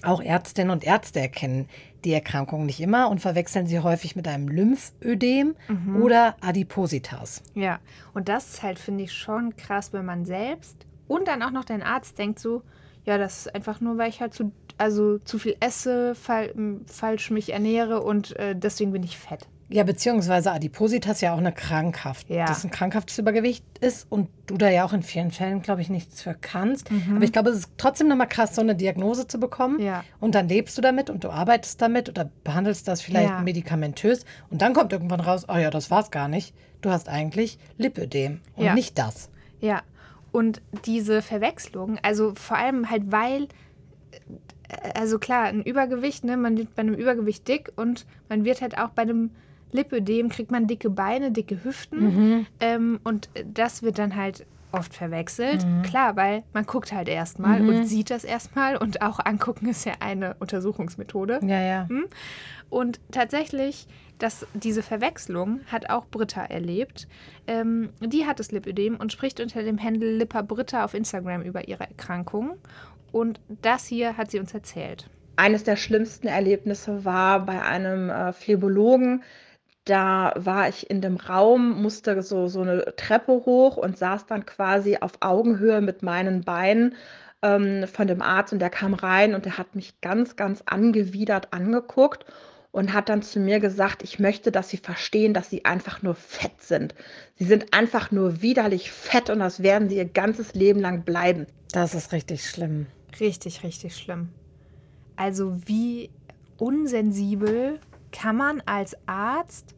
Auch 0.05 0.21
Ärztinnen 0.23 0.71
und 0.71 0.85
Ärzte 0.85 1.19
erkennen 1.19 1.69
die 2.05 2.13
Erkrankung 2.13 2.65
nicht 2.65 2.81
immer 2.81 3.11
und 3.11 3.21
verwechseln 3.21 3.67
sie 3.67 3.81
häufig 3.81 4.15
mit 4.15 4.29
einem 4.29 4.47
Lymphödem 4.47 5.57
Mhm. 5.67 6.01
oder 6.03 6.37
Adipositas. 6.41 7.43
Ja, 7.55 7.81
und 8.15 8.29
das 8.29 8.49
ist 8.55 8.63
halt, 8.63 8.79
finde 8.79 9.03
ich, 9.05 9.13
schon 9.13 9.57
krass, 9.57 9.93
wenn 9.93 10.05
man 10.05 10.25
selbst 10.25 10.87
und 11.09 11.27
dann 11.27 11.43
auch 11.43 11.51
noch 11.51 11.65
dein 11.65 11.83
Arzt 11.83 12.17
denkt 12.19 12.39
so, 12.39 12.63
ja, 13.05 13.19
das 13.19 13.47
ist 13.47 13.55
einfach 13.57 13.81
nur, 13.81 13.99
weil 13.99 14.11
ich 14.11 14.21
halt 14.21 14.35
zu, 14.35 14.53
also 14.79 15.19
zu 15.19 15.39
viel 15.39 15.57
esse, 15.61 16.15
fal 16.15 16.53
falsch 16.87 17.31
mich 17.31 17.53
ernähre 17.53 18.01
und 18.03 18.37
äh, 18.37 18.55
deswegen 18.57 18.93
bin 18.93 19.03
ich 19.03 19.19
fett. 19.19 19.47
Ja, 19.71 19.85
beziehungsweise 19.85 20.51
Adipositas 20.51 21.21
ja 21.21 21.35
auch 21.35 21.39
eine 21.39 21.53
Krankhaft. 21.53 22.31
Ja. 22.31 22.47
Das 22.47 22.65
ein 22.65 22.71
krankhaftes 22.71 23.19
Übergewicht 23.19 23.63
ist 23.83 24.07
und 24.09 24.31
du 24.47 24.57
da 24.57 24.71
ja 24.71 24.87
auch 24.87 24.95
in 24.95 25.03
vielen 25.03 25.31
Fällen, 25.31 25.61
glaube 25.61 25.83
ich, 25.83 25.91
nichts 25.91 26.23
für 26.23 26.35
kannst. 26.35 26.89
Aber 27.15 27.23
ich 27.23 27.33
glaube, 27.33 27.51
es 27.51 27.59
ist 27.59 27.73
trotzdem 27.77 28.09
nochmal 28.09 28.29
krass, 28.29 28.55
so 28.55 28.63
eine 28.63 28.75
Diagnose 28.75 29.27
zu 29.27 29.39
bekommen. 29.39 29.75
Mhm. 29.77 29.83
Ja. 29.83 30.05
Und 30.21 30.35
dann 30.35 30.49
lebst 30.49 30.79
du 30.79 30.81
damit 30.81 31.11
und 31.11 31.23
du 31.23 31.29
arbeitest 31.29 31.83
damit 31.83 32.09
oder 32.09 32.31
behandelst 32.45 32.89
das 32.89 33.03
vielleicht 33.03 33.29
Ja. 33.29 33.43
medikamentös. 33.43 34.25
Und 34.49 34.63
dann 34.63 34.73
kommt 34.73 34.95
irgendwann 34.95 35.21
raus, 35.21 35.45
oh 35.49 35.57
ja, 35.59 35.69
das 35.69 35.91
war's 35.91 36.11
gar 36.11 36.29
nicht. 36.29 36.55
Du 36.81 36.89
hast 36.89 37.11
eigentlich 37.11 37.59
Lipödem 37.77 38.41
und 38.57 38.65
Ja. 38.65 38.75
nicht 38.75 38.97
das. 38.99 39.29
Ja, 39.61 39.83
und 40.33 40.63
diese 40.87 41.21
Verwechslung, 41.21 41.99
also 42.03 42.33
vor 42.35 42.57
allem 42.57 42.89
halt, 42.89 43.13
weil, 43.13 43.49
also 44.95 45.19
klar, 45.19 45.45
ein 45.45 45.63
Übergewicht, 45.63 46.25
ne, 46.25 46.37
man 46.37 46.57
wird 46.59 46.75
bei 46.75 46.83
einem 46.83 46.95
Übergewicht 46.95 47.49
dick 47.49 47.73
und 47.77 48.07
man 48.29 48.45
wird 48.45 48.61
halt 48.61 48.79
auch 48.79 48.91
bei 48.91 49.03
einem 49.03 49.31
Lipödem, 49.73 50.29
kriegt 50.29 50.51
man 50.51 50.67
dicke 50.67 50.91
Beine, 50.91 51.31
dicke 51.31 51.63
Hüften 51.63 52.47
ähm, 52.61 53.01
und 53.05 53.29
das 53.45 53.83
wird 53.83 53.99
dann 53.99 54.17
halt 54.17 54.47
oft 54.73 54.95
verwechselt. 54.95 55.67
Klar, 55.83 56.17
weil 56.17 56.43
man 56.53 56.67
guckt 56.67 56.93
halt 56.93 57.09
erstmal 57.09 57.67
und 57.67 57.87
sieht 57.87 58.11
das 58.11 58.25
erstmal 58.25 58.77
und 58.77 59.03
auch 59.03 59.19
angucken 59.25 59.69
ist 59.69 59.85
ja 59.85 59.95
eine 60.01 60.37
Untersuchungsmethode. 60.41 61.41
Ja, 61.43 61.61
ja. 61.61 61.89
Hm? 61.89 62.07
Und 62.71 63.01
tatsächlich, 63.11 63.87
dass 64.19 64.47
diese 64.53 64.83
Verwechslung 64.83 65.61
hat 65.71 65.89
auch 65.91 66.07
Britta 66.07 66.45
erlebt. 66.45 67.09
Ähm, 67.47 67.91
die 68.01 68.27
hat 68.27 68.41
das 68.41 68.53
Lipödem 68.53 68.97
und 68.97 69.13
spricht 69.13 69.41
unter 69.41 69.63
dem 69.63 69.83
Handle 69.83 70.17
Lippa 70.17 70.43
Britta 70.43 70.85
auf 70.85 70.93
Instagram 70.93 71.43
über 71.43 71.67
ihre 71.67 71.85
Erkrankung. 71.85 72.59
Und 73.13 73.41
das 73.49 73.87
hier 73.87 74.17
hat 74.17 74.31
sie 74.31 74.39
uns 74.39 74.55
erzählt. 74.55 75.09
Eines 75.37 75.65
der 75.65 75.77
schlimmsten 75.77 76.27
Erlebnisse 76.27 77.05
war 77.05 77.47
bei 77.47 77.63
einem 77.63 78.11
äh, 78.11 78.33
Phlebologen. 78.33 79.23
Da 79.85 80.35
war 80.37 80.69
ich 80.69 80.91
in 80.91 81.01
dem 81.01 81.17
Raum, 81.17 81.81
musste 81.81 82.21
so, 82.23 82.49
so 82.49 82.61
eine 82.61 82.95
Treppe 82.97 83.33
hoch 83.33 83.77
und 83.77 83.97
saß 83.97 84.27
dann 84.27 84.45
quasi 84.45 84.99
auf 85.01 85.13
Augenhöhe 85.21 85.81
mit 85.81 86.03
meinen 86.03 86.43
Beinen 86.43 86.95
ähm, 87.43 87.87
von 87.87 88.07
dem 88.07 88.21
Arzt 88.21 88.53
und 88.53 88.59
der 88.59 88.71
kam 88.71 88.95
rein 88.95 89.35
und 89.35 89.45
der 89.45 89.59
hat 89.59 89.75
mich 89.75 90.01
ganz, 90.01 90.37
ganz 90.37 90.63
angewidert 90.67 91.53
angeguckt 91.53 92.27
und 92.71 92.93
hat 92.93 93.09
dann 93.09 93.23
zu 93.23 93.41
mir 93.41 93.61
gesagt, 93.61 94.03
ich 94.03 94.19
möchte, 94.19 94.53
dass 94.53 94.69
Sie 94.69 94.77
verstehen, 94.77 95.35
dass 95.35 95.49
Sie 95.49 95.65
einfach 95.65 96.03
nur 96.03 96.15
fett 96.15 96.61
sind. 96.61 96.95
Sie 97.37 97.45
sind 97.45 97.73
einfach 97.73 98.11
nur 98.11 98.43
widerlich 98.43 98.91
fett 98.91 99.31
und 99.31 99.39
das 99.39 99.63
werden 99.63 99.89
Sie 99.89 99.97
Ihr 99.97 100.05
ganzes 100.05 100.55
Leben 100.55 100.81
lang 100.81 101.03
bleiben. 101.03 101.47
Das 101.73 101.95
ist 101.95 102.13
richtig 102.13 102.45
schlimm. 102.45 102.87
Richtig, 103.21 103.63
richtig 103.63 103.97
schlimm. 103.97 104.29
Also 105.17 105.57
wie 105.67 106.11
unsensibel 106.59 107.81
kann 108.13 108.37
man 108.37 108.63
als 108.67 108.97
Arzt 109.07 109.75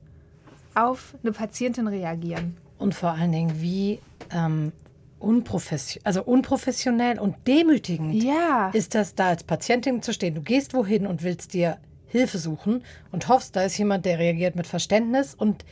auf 0.74 1.14
eine 1.22 1.32
Patientin 1.32 1.86
reagieren? 1.88 2.56
Und 2.78 2.94
vor 2.94 3.10
allen 3.10 3.32
Dingen, 3.32 3.60
wie 3.60 4.00
ähm, 4.30 4.72
unprofessionell, 5.18 6.06
also 6.06 6.22
unprofessionell 6.22 7.18
und 7.18 7.36
demütigend 7.46 8.22
Ja. 8.22 8.70
ist 8.72 8.94
das, 8.94 9.14
da 9.14 9.28
als 9.28 9.44
Patientin 9.44 10.02
zu 10.02 10.12
stehen. 10.12 10.34
Du 10.34 10.42
gehst 10.42 10.74
wohin 10.74 11.06
und 11.06 11.22
willst 11.22 11.52
dir 11.54 11.78
Hilfe 12.06 12.38
suchen 12.38 12.82
und 13.12 13.28
hoffst, 13.28 13.54
da 13.54 13.62
ist 13.62 13.78
jemand, 13.78 14.04
der 14.04 14.18
reagiert 14.18 14.56
mit 14.56 14.66
Verständnis 14.66 15.34
und 15.34 15.64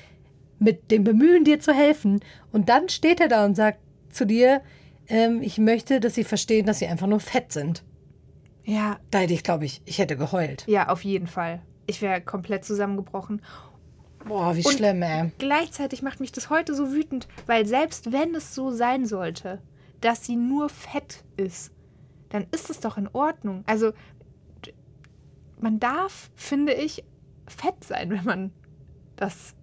mit 0.58 0.90
dem 0.90 1.04
Bemühen, 1.04 1.44
dir 1.44 1.60
zu 1.60 1.72
helfen. 1.72 2.20
Und 2.52 2.68
dann 2.68 2.88
steht 2.88 3.20
er 3.20 3.28
da 3.28 3.44
und 3.44 3.54
sagt 3.56 3.78
zu 4.10 4.24
dir, 4.26 4.60
ähm, 5.08 5.40
ich 5.42 5.58
möchte, 5.58 6.00
dass 6.00 6.14
sie 6.14 6.24
verstehen, 6.24 6.66
dass 6.66 6.78
sie 6.80 6.86
einfach 6.86 7.06
nur 7.06 7.20
fett 7.20 7.52
sind. 7.52 7.84
Ja, 8.64 8.98
Da 9.10 9.18
hätte 9.20 9.32
ich, 9.34 9.42
glaube 9.42 9.64
ich, 9.64 9.80
ich 9.86 9.98
hätte 9.98 10.16
geheult. 10.16 10.64
ja, 10.66 10.88
auf 10.88 11.02
jeden 11.04 11.26
Fall. 11.26 11.62
Ich 11.86 12.02
wäre 12.02 12.20
komplett 12.20 12.64
zusammengebrochen. 12.66 13.40
Boah, 14.26 14.54
wie 14.56 14.64
Und- 14.64 14.74
schlimm, 14.76 15.00
ey. 15.02 15.30
Gleichzeitig 15.38 16.02
macht 16.02 16.20
mich 16.20 16.32
das 16.32 16.50
heute 16.50 16.74
so 16.74 16.92
wütend, 16.92 17.28
weil 17.46 17.64
selbst 17.66 18.12
wenn 18.12 18.34
es 18.34 18.54
so 18.54 18.70
sein 18.70 19.06
sollte, 19.06 19.62
dass 20.02 20.24
sie 20.26 20.36
nur 20.36 20.68
fett 20.68 21.24
ist, 21.36 21.72
dann 22.28 22.46
ist 22.50 22.68
es 22.68 22.80
doch 22.80 22.98
in 22.98 23.08
Ordnung. 23.14 23.62
Also 23.66 23.92
man 25.60 25.80
darf, 25.80 26.30
finde 26.36 26.72
ich, 26.74 27.04
fett 27.46 27.82
sein, 27.84 28.10
wenn 28.10 28.24
man 28.24 28.52
das 29.16 29.54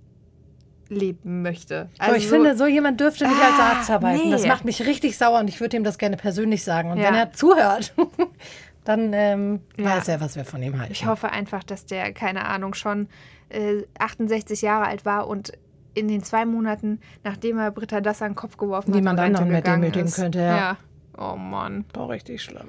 leben 0.89 1.42
möchte. 1.42 1.89
Also 1.98 2.10
Aber 2.12 2.18
ich 2.18 2.27
finde, 2.27 2.56
so 2.56 2.65
jemand 2.68 3.00
dürfte 3.00 3.27
nicht 3.27 3.42
als 3.42 3.60
Ah, 3.60 3.74
Arzt 3.77 3.89
arbeiten. 3.89 4.30
Das 4.32 4.44
nee. 4.44 4.48
macht 4.48 4.65
mich 4.65 4.86
richtig 4.86 5.18
sauer 5.18 5.39
und 5.39 5.48
ich 5.48 5.60
würde 5.60 5.77
ihm 5.77 5.84
das 5.84 5.98
gerne 5.98 6.18
persönlich 6.18 6.63
sagen. 6.63 6.92
Und 6.92 6.98
Ja. 7.00 7.08
wenn 7.08 7.15
er 7.15 7.32
zuhört, 7.34 7.94
dann 8.84 9.12
ähm, 9.13 9.62
Ja. 9.77 9.86
weiß 9.98 10.08
er, 10.10 10.22
was 10.22 10.36
wir 10.36 10.46
von 10.46 10.62
ihm 10.62 10.77
halten. 10.80 10.92
Ich 10.94 11.06
hoffe 11.08 11.32
einfach, 11.32 11.63
dass 11.63 11.86
der, 11.86 12.13
keine 12.13 12.46
Ahnung, 12.46 12.74
schon 12.75 13.08
äh, 13.50 13.84
68 14.00 14.62
Jahre 14.62 14.86
alt 14.86 15.06
war 15.06 15.27
und 15.27 15.54
in 15.96 16.08
den 16.08 16.24
zwei 16.24 16.46
Monaten, 16.46 17.00
nachdem 17.24 17.58
er 17.58 17.72
Britta 17.72 18.01
das 18.01 18.22
an 18.22 18.32
den 18.32 18.36
Kopf 18.36 18.58
geworfen 18.58 18.89
hat, 18.89 18.96
Niemand 18.96 19.18
in 19.18 19.24
Rente 19.24 19.39
anderen 19.39 19.51
mehr 19.54 19.62
demütigen 19.62 20.08
ist. 20.08 20.15
könnte, 20.18 20.39
ja. 20.39 20.58
ja. 20.58 20.77
Oh 21.18 21.36
Mann. 21.38 21.86
Boah, 21.94 22.10
richtig 22.10 22.44
schlimm. 22.44 22.68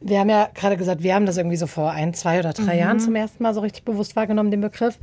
Wir 0.00 0.18
haben 0.20 0.28
ja 0.28 0.50
gerade 0.52 0.76
gesagt, 0.76 1.02
wir 1.02 1.14
haben 1.14 1.24
das 1.24 1.36
irgendwie 1.38 1.56
so 1.56 1.66
vor 1.66 1.90
ein, 1.92 2.12
zwei 2.12 2.38
oder 2.40 2.52
drei 2.52 2.76
Jahren 2.76 3.00
zum 3.00 3.14
ersten 3.14 3.42
Mal 3.42 3.54
so 3.54 3.60
richtig 3.60 3.84
bewusst 3.84 4.16
wahrgenommen, 4.16 4.50
den 4.50 4.60
Begriff. 4.60 4.98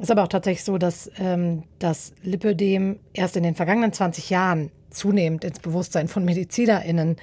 Ist 0.00 0.10
aber 0.10 0.24
auch 0.24 0.28
tatsächlich 0.28 0.64
so, 0.64 0.76
dass 0.78 1.10
ähm, 1.18 1.62
das 1.78 2.14
Lipödem 2.22 2.98
erst 3.12 3.36
in 3.36 3.44
den 3.44 3.54
vergangenen 3.54 3.92
20 3.92 4.28
Jahren 4.30 4.70
zunehmend 4.90 5.44
ins 5.44 5.60
Bewusstsein 5.60 6.08
von 6.08 6.24
MedizinerInnen 6.24 7.16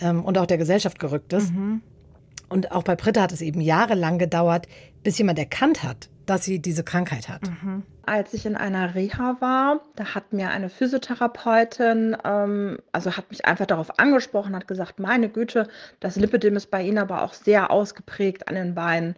ähm, 0.00 0.24
und 0.24 0.36
auch 0.38 0.46
der 0.46 0.58
Gesellschaft 0.58 0.98
gerückt 0.98 1.32
ist. 1.32 1.52
Und 2.48 2.72
auch 2.72 2.82
bei 2.82 2.96
Britta 2.96 3.22
hat 3.22 3.32
es 3.32 3.40
eben 3.40 3.60
jahrelang 3.60 4.18
gedauert, 4.18 4.66
bis 5.02 5.18
jemand 5.18 5.38
erkannt 5.38 5.82
hat, 5.82 6.08
dass 6.26 6.44
sie 6.44 6.60
diese 6.60 6.84
Krankheit 6.84 7.28
hat. 7.28 7.42
Als 8.04 8.32
ich 8.32 8.46
in 8.46 8.56
einer 8.56 8.94
Reha 8.94 9.36
war, 9.40 9.80
da 9.96 10.14
hat 10.14 10.32
mir 10.32 10.50
eine 10.50 10.70
Physiotherapeutin, 10.70 12.16
ähm, 12.24 12.78
also 12.92 13.16
hat 13.16 13.30
mich 13.30 13.44
einfach 13.44 13.66
darauf 13.66 13.98
angesprochen, 13.98 14.56
hat 14.56 14.66
gesagt, 14.66 14.98
meine 14.98 15.28
Güte, 15.28 15.68
das 16.00 16.16
Lipidem 16.16 16.56
ist 16.56 16.70
bei 16.70 16.82
Ihnen 16.82 16.98
aber 16.98 17.22
auch 17.22 17.34
sehr 17.34 17.70
ausgeprägt 17.70 18.48
an 18.48 18.54
den 18.54 18.74
Beinen. 18.74 19.14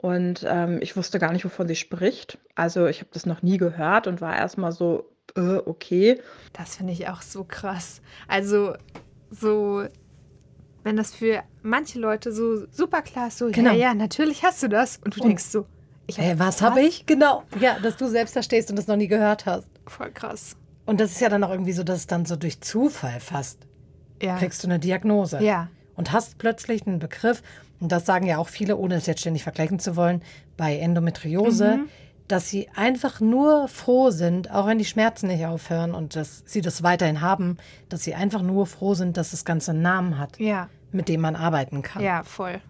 Und 0.00 0.46
ähm, 0.48 0.78
ich 0.80 0.96
wusste 0.96 1.18
gar 1.18 1.32
nicht, 1.32 1.44
wovon 1.44 1.68
sie 1.68 1.76
spricht. 1.76 2.38
Also 2.54 2.86
ich 2.86 3.00
habe 3.00 3.10
das 3.12 3.26
noch 3.26 3.42
nie 3.42 3.58
gehört 3.58 4.06
und 4.06 4.22
war 4.22 4.34
erstmal 4.34 4.72
so, 4.72 5.04
äh, 5.36 5.56
okay. 5.66 6.18
Das 6.54 6.76
finde 6.76 6.94
ich 6.94 7.08
auch 7.08 7.20
so 7.20 7.44
krass. 7.44 8.00
Also, 8.26 8.74
so, 9.30 9.84
wenn 10.84 10.96
das 10.96 11.12
für 11.14 11.42
manche 11.62 11.98
Leute 11.98 12.32
so 12.32 12.66
super 12.70 13.02
klar 13.02 13.28
ist, 13.28 13.38
so, 13.38 13.50
Genau. 13.50 13.72
ja, 13.72 13.76
ja, 13.76 13.94
natürlich 13.94 14.42
hast 14.42 14.62
du 14.62 14.68
das. 14.68 14.96
Und 15.04 15.16
du 15.16 15.20
Und- 15.20 15.28
denkst 15.28 15.44
so, 15.44 15.66
ich 16.06 16.18
hab 16.18 16.24
Hey, 16.24 16.38
was 16.38 16.62
habe 16.62 16.80
ich? 16.80 17.04
Genau. 17.04 17.42
Ja, 17.60 17.78
dass 17.78 17.96
du 17.98 18.08
selbst 18.08 18.34
da 18.34 18.42
stehst 18.42 18.70
und 18.70 18.76
das 18.76 18.86
noch 18.86 18.96
nie 18.96 19.06
gehört 19.06 19.44
hast. 19.46 19.68
Voll 19.86 20.10
krass. 20.10 20.56
Und 20.86 20.98
das 21.00 21.12
ist 21.12 21.20
ja 21.20 21.28
dann 21.28 21.44
auch 21.44 21.50
irgendwie 21.50 21.72
so, 21.74 21.84
dass 21.84 21.98
es 21.98 22.06
dann 22.06 22.24
so 22.24 22.36
durch 22.36 22.60
Zufall 22.62 23.20
fast 23.20 23.58
Ja. 24.22 24.38
kriegst 24.38 24.64
du 24.64 24.68
eine 24.68 24.78
Diagnose. 24.78 25.40
Ja. 25.42 25.68
Und 25.94 26.10
hast 26.12 26.38
plötzlich 26.38 26.86
einen 26.86 26.98
Begriff, 26.98 27.42
und 27.80 27.90
das 27.92 28.06
sagen 28.06 28.26
ja 28.26 28.38
auch 28.38 28.48
viele, 28.48 28.76
ohne 28.76 28.94
es 28.96 29.06
jetzt 29.06 29.20
ständig 29.20 29.42
vergleichen 29.42 29.78
zu 29.78 29.96
wollen, 29.96 30.22
bei 30.56 30.76
Endometriose, 30.78 31.78
Mhm. 31.78 31.88
dass 32.28 32.48
sie 32.48 32.68
einfach 32.76 33.20
nur 33.20 33.66
froh 33.68 34.10
sind, 34.10 34.50
auch 34.52 34.66
wenn 34.66 34.78
die 34.78 34.84
Schmerzen 34.84 35.26
nicht 35.28 35.44
aufhören 35.46 35.94
und 35.94 36.14
dass 36.16 36.42
sie 36.46 36.60
das 36.60 36.82
weiterhin 36.82 37.20
haben, 37.20 37.56
dass 37.88 38.02
sie 38.04 38.14
einfach 38.14 38.42
nur 38.42 38.66
froh 38.66 38.94
sind, 38.94 39.16
dass 39.16 39.32
das 39.32 39.44
Ganze 39.44 39.72
einen 39.72 39.82
Namen 39.82 40.18
hat, 40.18 40.38
Ja. 40.38 40.68
mit 40.92 41.08
dem 41.08 41.20
man 41.22 41.34
arbeiten 41.36 41.82
kann. 41.82 42.02
Ja, 42.02 42.22
voll. 42.22 42.60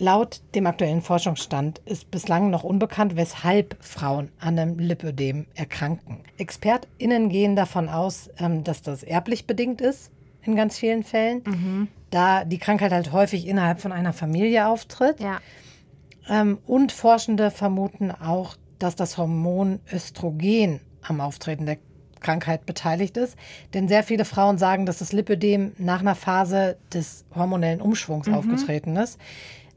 Laut 0.00 0.42
dem 0.54 0.66
aktuellen 0.68 1.02
Forschungsstand 1.02 1.80
ist 1.84 2.08
bislang 2.12 2.50
noch 2.50 2.62
unbekannt, 2.62 3.16
weshalb 3.16 3.76
Frauen 3.80 4.30
an 4.38 4.56
einem 4.56 4.78
Lipödem 4.78 5.46
erkranken. 5.56 6.20
ExpertInnen 6.36 7.28
gehen 7.30 7.56
davon 7.56 7.88
aus, 7.88 8.30
ähm, 8.38 8.62
dass 8.62 8.82
das 8.82 9.02
erblich 9.02 9.48
bedingt 9.48 9.80
ist, 9.80 10.12
in 10.48 10.56
ganz 10.56 10.78
vielen 10.78 11.04
Fällen, 11.04 11.42
da 12.10 12.44
die 12.44 12.58
Krankheit 12.58 12.92
halt 12.92 13.12
häufig 13.12 13.46
innerhalb 13.46 13.80
von 13.80 13.92
einer 13.92 14.12
Familie 14.12 14.66
auftritt. 14.66 15.20
Ja. 15.20 15.40
Ähm, 16.28 16.58
und 16.66 16.92
Forschende 16.92 17.50
vermuten 17.50 18.10
auch, 18.10 18.56
dass 18.78 18.96
das 18.96 19.18
Hormon 19.18 19.80
Östrogen 19.92 20.80
am 21.02 21.20
Auftreten 21.20 21.66
der 21.66 21.78
Krankheit 22.20 22.66
beteiligt 22.66 23.16
ist. 23.16 23.36
Denn 23.74 23.88
sehr 23.88 24.02
viele 24.02 24.24
Frauen 24.24 24.58
sagen, 24.58 24.86
dass 24.86 24.98
das 24.98 25.12
Lipödem 25.12 25.72
nach 25.78 26.00
einer 26.00 26.14
Phase 26.14 26.76
des 26.92 27.24
hormonellen 27.34 27.80
Umschwungs 27.80 28.28
aufgetreten 28.28 28.96
ist. 28.96 29.18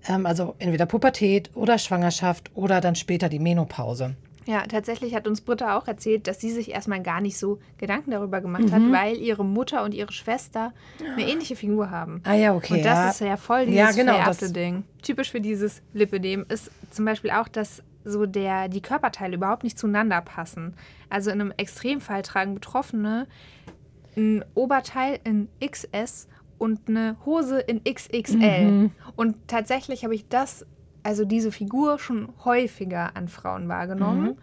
Ähm, 0.07 0.25
also 0.25 0.55
entweder 0.59 0.85
Pubertät 0.85 1.51
oder 1.55 1.77
Schwangerschaft 1.77 2.51
oder 2.55 2.81
dann 2.81 2.95
später 2.95 3.29
die 3.29 3.39
Menopause. 3.39 4.15
Ja, 4.47 4.61
tatsächlich 4.65 5.13
hat 5.13 5.27
uns 5.27 5.41
Britta 5.41 5.77
auch 5.77 5.87
erzählt, 5.87 6.27
dass 6.27 6.39
sie 6.41 6.49
sich 6.51 6.71
erstmal 6.71 7.01
gar 7.03 7.21
nicht 7.21 7.37
so 7.37 7.59
Gedanken 7.77 8.11
darüber 8.11 8.41
gemacht 8.41 8.63
Mhm. 8.63 8.71
hat, 8.71 8.81
weil 8.91 9.17
ihre 9.17 9.45
Mutter 9.45 9.83
und 9.83 9.93
ihre 9.93 10.11
Schwester 10.11 10.73
eine 10.99 11.27
ähnliche 11.29 11.55
Figur 11.55 11.91
haben. 11.91 12.21
Ah 12.25 12.33
ja, 12.33 12.55
okay. 12.55 12.73
Und 12.77 12.85
das 12.85 12.97
ja. 12.97 13.09
ist 13.09 13.19
ja 13.21 13.37
voll 13.37 13.65
dieses 13.67 13.77
Ja, 13.79 13.91
genau, 13.91 14.13
vererbte 14.13 14.51
Ding. 14.51 14.83
Typisch 15.03 15.29
für 15.31 15.41
dieses 15.41 15.81
Lipödem 15.93 16.45
ist 16.49 16.71
zum 16.89 17.05
Beispiel 17.05 17.29
auch, 17.31 17.47
dass 17.47 17.83
so 18.03 18.25
der, 18.25 18.67
die 18.67 18.81
Körperteile 18.81 19.35
überhaupt 19.35 19.63
nicht 19.63 19.77
zueinander 19.77 20.21
passen. 20.21 20.73
Also 21.09 21.29
in 21.29 21.39
einem 21.39 21.53
Extremfall 21.57 22.23
tragen 22.23 22.55
Betroffene 22.55 23.27
ein 24.17 24.43
Oberteil 24.55 25.19
in 25.23 25.47
XS 25.63 26.27
und 26.57 26.89
eine 26.89 27.15
Hose 27.25 27.59
in 27.59 27.83
XXL. 27.83 28.71
Mhm. 28.71 28.91
Und 29.15 29.35
tatsächlich 29.47 30.03
habe 30.03 30.15
ich 30.15 30.27
das, 30.27 30.65
also 31.03 31.25
diese 31.25 31.51
Figur 31.51 31.99
schon 31.99 32.29
häufiger 32.45 33.15
an 33.15 33.27
Frauen 33.27 33.67
wahrgenommen 33.67 34.23
Mhm. 34.23 34.37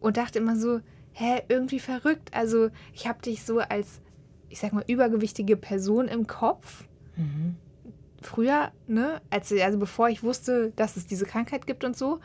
und 0.00 0.16
dachte 0.16 0.38
immer 0.38 0.56
so, 0.56 0.80
hä, 1.12 1.42
irgendwie 1.48 1.80
verrückt. 1.80 2.30
Also 2.34 2.68
ich 2.92 3.06
habe 3.06 3.20
dich 3.22 3.44
so 3.44 3.60
als, 3.60 4.00
ich 4.48 4.58
sag 4.60 4.72
mal, 4.72 4.84
übergewichtige 4.86 5.56
Person 5.56 6.08
im 6.08 6.26
Kopf. 6.26 6.84
Mhm. 7.16 7.56
Früher, 8.22 8.72
ne, 8.86 9.20
als, 9.30 9.52
also 9.52 9.78
bevor 9.78 10.08
ich 10.08 10.22
wusste, 10.22 10.72
dass 10.76 10.96
es 10.96 11.06
diese 11.06 11.26
Krankheit 11.26 11.66
gibt 11.66 11.84
und 11.84 11.96
so. 11.96 12.18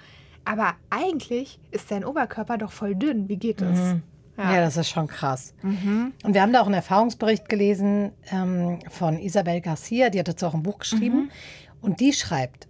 Aber 0.45 0.73
eigentlich 0.89 1.59
ist 1.69 1.91
dein 1.91 2.03
Oberkörper 2.03 2.57
doch 2.57 2.71
voll 2.71 2.95
dünn. 2.95 3.29
Wie 3.29 3.37
geht 3.37 3.61
das? 3.61 3.77
Mhm. 3.77 4.01
Ja. 4.37 4.61
das 4.61 4.75
ist 4.77 4.89
schon 4.89 5.05
krass. 5.07 5.53
Mhm. 5.61 6.13
Und 6.23 6.33
wir 6.33 6.41
haben 6.41 6.51
da 6.51 6.61
auch 6.61 6.65
einen 6.65 6.73
Erfahrungsbericht 6.73 7.47
gelesen 7.47 8.11
ähm, 8.31 8.79
von 8.89 9.19
Isabel 9.19 9.61
Garcia, 9.61 10.09
die 10.09 10.17
hat 10.17 10.27
dazu 10.29 10.47
auch 10.47 10.55
ein 10.55 10.63
Buch 10.63 10.79
geschrieben. 10.79 11.29
Und 11.81 11.99
die 11.99 12.11
schreibt, 12.13 12.67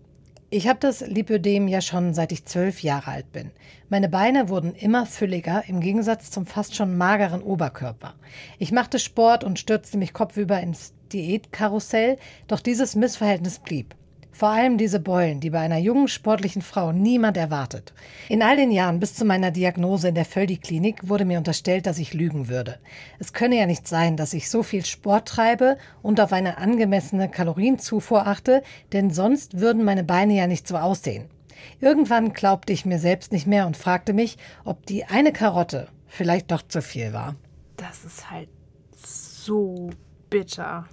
ich 0.53 0.67
habe 0.67 0.79
das 0.79 0.99
Lipödem 0.99 1.69
ja 1.69 1.79
schon 1.79 2.13
seit 2.13 2.33
ich 2.33 2.43
zwölf 2.43 2.83
Jahre 2.83 3.11
alt 3.11 3.31
bin. 3.31 3.51
Meine 3.87 4.09
Beine 4.09 4.49
wurden 4.49 4.75
immer 4.75 5.05
fülliger 5.05 5.63
im 5.67 5.79
Gegensatz 5.79 6.29
zum 6.29 6.45
fast 6.45 6.75
schon 6.75 6.97
mageren 6.97 7.41
Oberkörper. 7.41 8.15
Ich 8.59 8.73
machte 8.73 8.99
Sport 8.99 9.45
und 9.45 9.59
stürzte 9.59 9.97
mich 9.97 10.11
kopfüber 10.11 10.59
ins 10.59 10.93
Diätkarussell, 11.13 12.17
doch 12.47 12.59
dieses 12.59 12.95
Missverhältnis 12.95 13.59
blieb. 13.59 13.95
Vor 14.41 14.49
allem 14.49 14.79
diese 14.79 14.99
Beulen, 14.99 15.39
die 15.39 15.51
bei 15.51 15.59
einer 15.59 15.77
jungen 15.77 16.07
sportlichen 16.07 16.63
Frau 16.63 16.91
niemand 16.91 17.37
erwartet. 17.37 17.93
In 18.27 18.41
all 18.41 18.55
den 18.55 18.71
Jahren 18.71 18.99
bis 18.99 19.13
zu 19.13 19.23
meiner 19.23 19.51
Diagnose 19.51 20.07
in 20.07 20.15
der 20.15 20.25
Völdi-Klinik 20.25 21.07
wurde 21.07 21.25
mir 21.25 21.37
unterstellt, 21.37 21.85
dass 21.85 21.99
ich 21.99 22.15
lügen 22.15 22.49
würde. 22.49 22.79
Es 23.19 23.33
könne 23.33 23.59
ja 23.59 23.67
nicht 23.67 23.87
sein, 23.87 24.17
dass 24.17 24.33
ich 24.33 24.49
so 24.49 24.63
viel 24.63 24.83
Sport 24.83 25.27
treibe 25.27 25.77
und 26.01 26.19
auf 26.19 26.33
eine 26.33 26.57
angemessene 26.57 27.29
Kalorienzufuhr 27.29 28.25
achte, 28.25 28.63
denn 28.93 29.11
sonst 29.11 29.59
würden 29.59 29.83
meine 29.83 30.03
Beine 30.03 30.33
ja 30.33 30.47
nicht 30.47 30.67
so 30.67 30.75
aussehen. 30.75 31.29
Irgendwann 31.79 32.33
glaubte 32.33 32.73
ich 32.73 32.83
mir 32.83 32.97
selbst 32.97 33.31
nicht 33.31 33.45
mehr 33.45 33.67
und 33.67 33.77
fragte 33.77 34.11
mich, 34.11 34.39
ob 34.65 34.87
die 34.87 35.05
eine 35.05 35.33
Karotte 35.33 35.87
vielleicht 36.07 36.49
doch 36.49 36.63
zu 36.63 36.81
viel 36.81 37.13
war. 37.13 37.35
Das 37.77 38.05
ist 38.05 38.31
halt 38.31 38.49
so 38.95 39.91
bitter. 40.31 40.87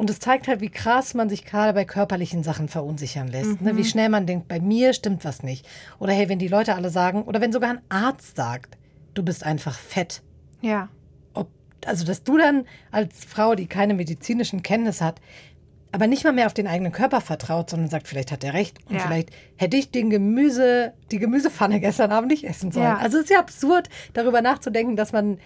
Und 0.00 0.08
es 0.08 0.18
zeigt 0.18 0.48
halt, 0.48 0.62
wie 0.62 0.70
krass 0.70 1.12
man 1.12 1.28
sich 1.28 1.44
gerade 1.44 1.74
bei 1.74 1.84
körperlichen 1.84 2.42
Sachen 2.42 2.68
verunsichern 2.68 3.28
lässt. 3.28 3.60
Ne? 3.60 3.76
Wie 3.76 3.84
schnell 3.84 4.08
man 4.08 4.24
denkt, 4.24 4.48
bei 4.48 4.58
mir 4.58 4.94
stimmt 4.94 5.26
was 5.26 5.42
nicht. 5.42 5.68
Oder 5.98 6.14
hey, 6.14 6.30
wenn 6.30 6.38
die 6.38 6.48
Leute 6.48 6.74
alle 6.74 6.88
sagen, 6.88 7.24
oder 7.24 7.42
wenn 7.42 7.52
sogar 7.52 7.68
ein 7.68 7.82
Arzt 7.90 8.34
sagt, 8.34 8.78
du 9.12 9.22
bist 9.22 9.44
einfach 9.44 9.78
fett. 9.78 10.22
Ja. 10.62 10.88
Ob, 11.34 11.50
also, 11.84 12.06
dass 12.06 12.24
du 12.24 12.38
dann 12.38 12.64
als 12.90 13.26
Frau, 13.26 13.54
die 13.54 13.66
keine 13.66 13.92
medizinischen 13.92 14.62
Kenntnisse 14.62 15.04
hat, 15.04 15.20
aber 15.92 16.06
nicht 16.06 16.24
mal 16.24 16.32
mehr 16.32 16.46
auf 16.46 16.54
den 16.54 16.66
eigenen 16.66 16.92
Körper 16.92 17.20
vertraut, 17.20 17.68
sondern 17.68 17.90
sagt, 17.90 18.08
vielleicht 18.08 18.32
hat 18.32 18.42
er 18.42 18.54
recht. 18.54 18.78
Und 18.88 18.94
Ja. 18.96 19.02
vielleicht 19.02 19.28
hätte 19.56 19.76
ich 19.76 19.90
den 19.90 20.08
Gemüse, 20.08 20.94
die 21.10 21.18
Gemüsepfanne 21.18 21.78
gestern 21.78 22.10
Abend 22.10 22.30
nicht 22.30 22.44
essen 22.44 22.72
sollen. 22.72 22.86
Ja. 22.86 22.96
Also 22.96 23.18
es 23.18 23.24
ist 23.24 23.30
ja 23.30 23.40
absurd, 23.40 23.90
darüber 24.14 24.40
nachzudenken, 24.40 24.96
dass 24.96 25.12
man 25.12 25.36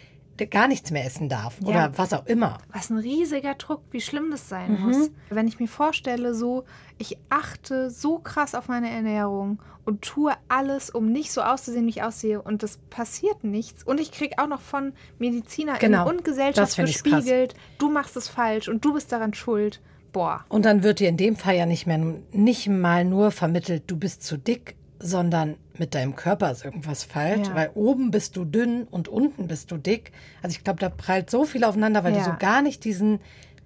gar 0.50 0.68
nichts 0.68 0.90
mehr 0.90 1.04
essen 1.04 1.28
darf. 1.28 1.56
Ja. 1.60 1.68
Oder 1.68 1.92
was 1.98 2.12
auch 2.12 2.26
immer. 2.26 2.58
Was 2.72 2.90
ein 2.90 2.98
riesiger 2.98 3.54
Druck, 3.54 3.82
wie 3.90 4.00
schlimm 4.00 4.30
das 4.30 4.48
sein 4.48 4.72
Mhm. 4.72 4.80
muss. 4.86 5.10
Wenn 5.30 5.46
ich 5.48 5.60
mir 5.60 5.68
vorstelle, 5.68 6.34
so, 6.34 6.64
ich 6.98 7.18
achte 7.28 7.90
so 7.90 8.18
krass 8.18 8.54
auf 8.54 8.68
meine 8.68 8.90
Ernährung 8.90 9.58
und 9.84 10.02
tue 10.02 10.32
alles, 10.48 10.90
um 10.90 11.12
nicht 11.12 11.30
so 11.32 11.42
auszusehen, 11.42 11.86
wie 11.86 11.90
ich 11.90 12.02
aussehe 12.02 12.40
und 12.42 12.62
es 12.62 12.78
passiert 12.90 13.44
nichts. 13.44 13.84
Und 13.84 14.00
ich 14.00 14.12
kriege 14.12 14.38
auch 14.38 14.48
noch 14.48 14.60
von 14.60 14.92
MedizinerInnen 15.18 15.80
Genau. 15.92 16.08
und 16.08 16.18
Das 16.18 16.24
Gesellschaft 16.24 16.76
gespiegelt, 16.76 17.54
du 17.78 17.90
machst 17.90 18.16
es 18.16 18.28
falsch 18.28 18.68
und 18.68 18.84
du 18.84 18.94
bist 18.94 19.12
daran 19.12 19.34
schuld. 19.34 19.80
Boah. 20.12 20.44
Und 20.48 20.64
dann 20.64 20.82
wird 20.84 21.00
dir 21.00 21.08
in 21.08 21.16
dem 21.16 21.34
Fall 21.36 21.56
ja 21.56 21.66
nicht 21.66 21.86
mehr 21.86 21.98
nicht 22.30 22.68
mal 22.68 23.04
nur 23.04 23.30
vermittelt, 23.32 23.82
du 23.88 23.96
bist 23.96 24.22
zu 24.22 24.36
dick, 24.36 24.76
sondern 24.98 25.56
mit 25.76 25.94
deinem 25.94 26.14
Körper 26.16 26.50
ist 26.50 26.64
irgendwas 26.64 27.04
falsch, 27.04 27.48
Ja. 27.48 27.54
weil 27.54 27.70
oben 27.74 28.10
bist 28.10 28.36
du 28.36 28.44
dünn 28.44 28.84
und 28.84 29.08
unten 29.08 29.48
bist 29.48 29.70
du 29.70 29.76
dick. 29.76 30.12
Also 30.42 30.56
ich 30.56 30.64
glaube, 30.64 30.80
da 30.80 30.88
prallt 30.88 31.30
so 31.30 31.44
viel 31.44 31.64
aufeinander, 31.64 32.04
weil 32.04 32.12
du 32.12 32.18
Ja. 32.18 32.24
so 32.24 32.32
gar 32.38 32.62
nicht 32.62 32.84
diesen 32.84 33.20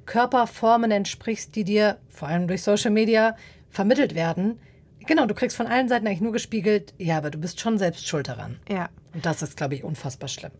Körperformen 0.06 0.90
entsprichst, 0.90 1.54
die 1.54 1.64
dir 1.64 1.98
vor 2.08 2.28
allem 2.28 2.48
durch 2.48 2.62
Social 2.62 2.90
Media 2.90 3.36
vermittelt 3.70 4.14
werden. 4.14 4.58
Genau, 5.06 5.26
du 5.26 5.34
kriegst 5.34 5.56
von 5.56 5.66
allen 5.66 5.88
Seiten 5.88 6.06
eigentlich 6.06 6.20
nur 6.20 6.32
gespiegelt, 6.32 6.94
ja, 6.98 7.18
aber 7.18 7.30
du 7.30 7.38
bist 7.38 7.60
schon 7.60 7.78
selbst 7.78 8.06
schuld 8.06 8.28
daran. 8.28 8.56
Ja. 8.68 8.88
Und 9.14 9.24
das 9.24 9.42
ist, 9.42 9.56
glaube 9.56 9.74
ich, 9.74 9.84
unfassbar 9.84 10.28
schlimm. 10.28 10.52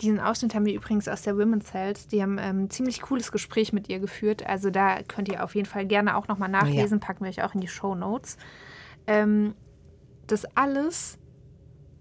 diesen 0.00 0.18
Ausschnitt 0.18 0.54
haben 0.56 0.64
wir 0.66 0.74
übrigens 0.74 1.06
aus 1.06 1.22
der 1.22 1.36
Women's 1.38 1.72
Health. 1.74 2.10
Die 2.10 2.20
haben 2.22 2.36
ähm, 2.38 2.64
ein 2.64 2.70
ziemlich 2.70 3.02
cooles 3.02 3.30
Gespräch 3.30 3.72
mit 3.72 3.88
ihr 3.88 4.00
geführt. 4.00 4.44
Also 4.44 4.68
da 4.70 5.00
könnt 5.06 5.28
ihr 5.28 5.44
auf 5.44 5.54
jeden 5.54 5.66
Fall 5.68 5.86
gerne 5.86 6.16
auch 6.16 6.26
nochmal 6.26 6.48
nachlesen. 6.48 6.98
Ja. 6.98 7.06
Packen 7.06 7.24
wir 7.24 7.30
euch 7.30 7.44
auch 7.44 7.54
in 7.54 7.60
die 7.60 7.68
Show 7.68 7.94
Notes. 7.94 8.36
Ähm, 9.06 9.54
das 10.32 10.44
alles 10.56 11.18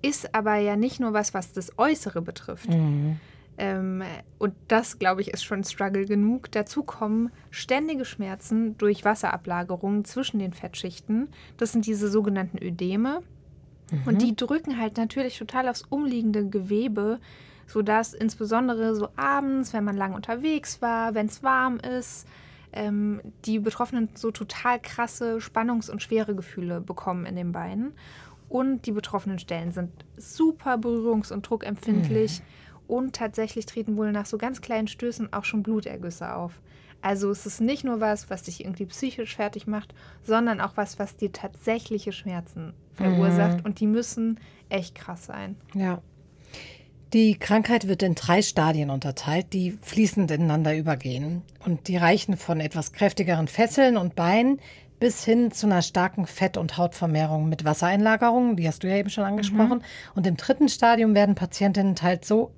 ist 0.01 0.33
aber 0.33 0.55
ja 0.55 0.75
nicht 0.75 0.99
nur 0.99 1.13
was, 1.13 1.33
was 1.33 1.53
das 1.53 1.77
Äußere 1.77 2.21
betrifft. 2.21 2.69
Mhm. 2.69 3.19
Ähm, 3.57 4.01
und 4.39 4.53
das, 4.67 4.97
glaube 4.97 5.21
ich, 5.21 5.27
ist 5.31 5.43
schon 5.43 5.63
Struggle 5.63 6.05
genug. 6.05 6.49
Dazu 6.51 6.83
kommen 6.83 7.31
ständige 7.51 8.05
Schmerzen 8.05 8.77
durch 8.77 9.05
Wasserablagerungen 9.05 10.05
zwischen 10.05 10.39
den 10.39 10.53
Fettschichten. 10.53 11.27
Das 11.57 11.73
sind 11.73 11.85
diese 11.85 12.09
sogenannten 12.09 12.57
Ödeme. 12.57 13.21
Mhm. 13.91 14.01
Und 14.05 14.21
die 14.21 14.35
drücken 14.35 14.79
halt 14.79 14.97
natürlich 14.97 15.37
total 15.37 15.67
aufs 15.67 15.83
umliegende 15.89 16.47
Gewebe, 16.47 17.19
sodass 17.67 18.13
insbesondere 18.13 18.95
so 18.95 19.09
abends, 19.15 19.73
wenn 19.73 19.83
man 19.83 19.97
lang 19.97 20.13
unterwegs 20.13 20.81
war, 20.81 21.13
wenn 21.13 21.27
es 21.27 21.43
warm 21.43 21.77
ist, 21.77 22.27
ähm, 22.73 23.21
die 23.45 23.59
Betroffenen 23.59 24.09
so 24.15 24.31
total 24.31 24.79
krasse 24.79 25.39
Spannungs- 25.41 25.89
und 25.89 26.01
Schweregefühle 26.01 26.81
bekommen 26.81 27.25
in 27.25 27.35
den 27.35 27.51
Beinen. 27.51 27.93
Und 28.49 28.85
die 28.85 28.91
betroffenen 28.91 29.39
Stellen 29.39 29.71
sind 29.71 29.91
super 30.17 30.75
berührungs- 30.75 31.31
und 31.31 31.49
druckempfindlich. 31.49 32.39
Mhm. 32.39 32.45
Und 32.87 33.15
tatsächlich 33.15 33.65
treten 33.65 33.95
wohl 33.95 34.11
nach 34.11 34.25
so 34.25 34.37
ganz 34.37 34.59
kleinen 34.59 34.87
Stößen 34.87 35.31
auch 35.31 35.45
schon 35.45 35.63
Blutergüsse 35.63 36.35
auf. 36.35 36.59
Also 37.01 37.31
es 37.31 37.45
ist 37.45 37.61
nicht 37.61 37.83
nur 37.83 37.99
was, 37.99 38.29
was 38.29 38.43
dich 38.43 38.63
irgendwie 38.63 38.85
psychisch 38.85 39.35
fertig 39.35 39.65
macht, 39.65 39.93
sondern 40.23 40.61
auch 40.61 40.73
was, 40.75 40.99
was 40.99 41.15
dir 41.15 41.31
tatsächliche 41.31 42.11
Schmerzen 42.11 42.73
verursacht. 42.93 43.59
Mhm. 43.59 43.65
Und 43.65 43.79
die 43.79 43.87
müssen 43.87 44.39
echt 44.69 44.95
krass 44.95 45.25
sein. 45.25 45.55
Ja. 45.73 46.01
Die 47.13 47.37
Krankheit 47.37 47.87
wird 47.89 48.03
in 48.03 48.15
drei 48.15 48.41
Stadien 48.41 48.89
unterteilt, 48.89 49.51
die 49.51 49.77
fließend 49.81 50.31
ineinander 50.31 50.75
übergehen. 50.77 51.41
Und 51.65 51.89
die 51.89 51.97
reichen 51.97 52.37
von 52.37 52.61
etwas 52.61 52.93
kräftigeren 52.93 53.49
Fesseln 53.49 53.97
und 53.97 54.15
Beinen 54.15 54.59
bis 55.01 55.25
hin 55.25 55.51
zu 55.51 55.65
einer 55.65 55.81
starken 55.81 56.25
Fett- 56.25 56.57
und 56.57 56.77
Hautvermehrung 56.77 57.49
mit 57.49 57.65
Wassereinlagerungen, 57.65 58.55
die 58.55 58.67
hast 58.67 58.83
du 58.83 58.87
ja 58.87 58.95
eben 58.95 59.09
schon 59.09 59.23
angesprochen. 59.23 59.79
Mhm. 59.79 60.13
Und 60.15 60.27
im 60.27 60.37
dritten 60.37 60.69
Stadium 60.69 61.15
werden 61.15 61.35
Patientinnen 61.35 61.95
teils 61.95 62.27
so 62.27 62.51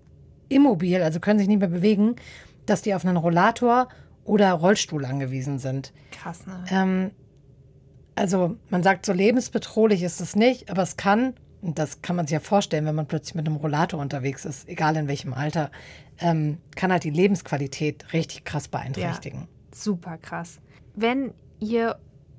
immobil, 0.49 1.01
also 1.01 1.19
können 1.19 1.39
sich 1.39 1.47
nicht 1.47 1.59
mehr 1.59 1.69
bewegen, 1.69 2.17
dass 2.65 2.81
die 2.81 2.93
auf 2.93 3.05
einen 3.05 3.17
Rollator 3.17 3.87
oder 4.25 4.51
Rollstuhl 4.51 5.05
angewiesen 5.05 5.57
sind. 5.57 5.93
Krass, 6.11 6.45
ne? 6.45 6.63
Ähm, 6.69 7.11
also 8.15 8.57
man 8.69 8.83
sagt, 8.83 9.05
so 9.05 9.13
lebensbedrohlich 9.13 10.03
ist 10.03 10.21
es 10.21 10.35
nicht, 10.35 10.69
aber 10.69 10.83
es 10.83 10.97
kann, 10.97 11.33
das 11.63 12.01
kann 12.01 12.15
man 12.15 12.27
sich 12.27 12.33
ja 12.33 12.39
vorstellen, 12.39 12.85
wenn 12.85 12.95
man 12.95 13.07
plötzlich 13.07 13.35
mit 13.35 13.47
einem 13.47 13.55
Rollator 13.55 13.99
unterwegs 13.99 14.45
ist, 14.45 14.67
egal 14.67 14.95
in 14.97 15.07
welchem 15.07 15.33
Alter, 15.33 15.71
ähm, 16.19 16.57
kann 16.75 16.91
halt 16.91 17.03
die 17.03 17.09
Lebensqualität 17.09 18.13
richtig 18.13 18.43
krass 18.43 18.67
beeinträchtigen. 18.67 19.41
Ja, 19.41 19.75
super 19.75 20.17
krass. 20.17 20.59
Wenn 20.95 21.33
ihr 21.59 21.97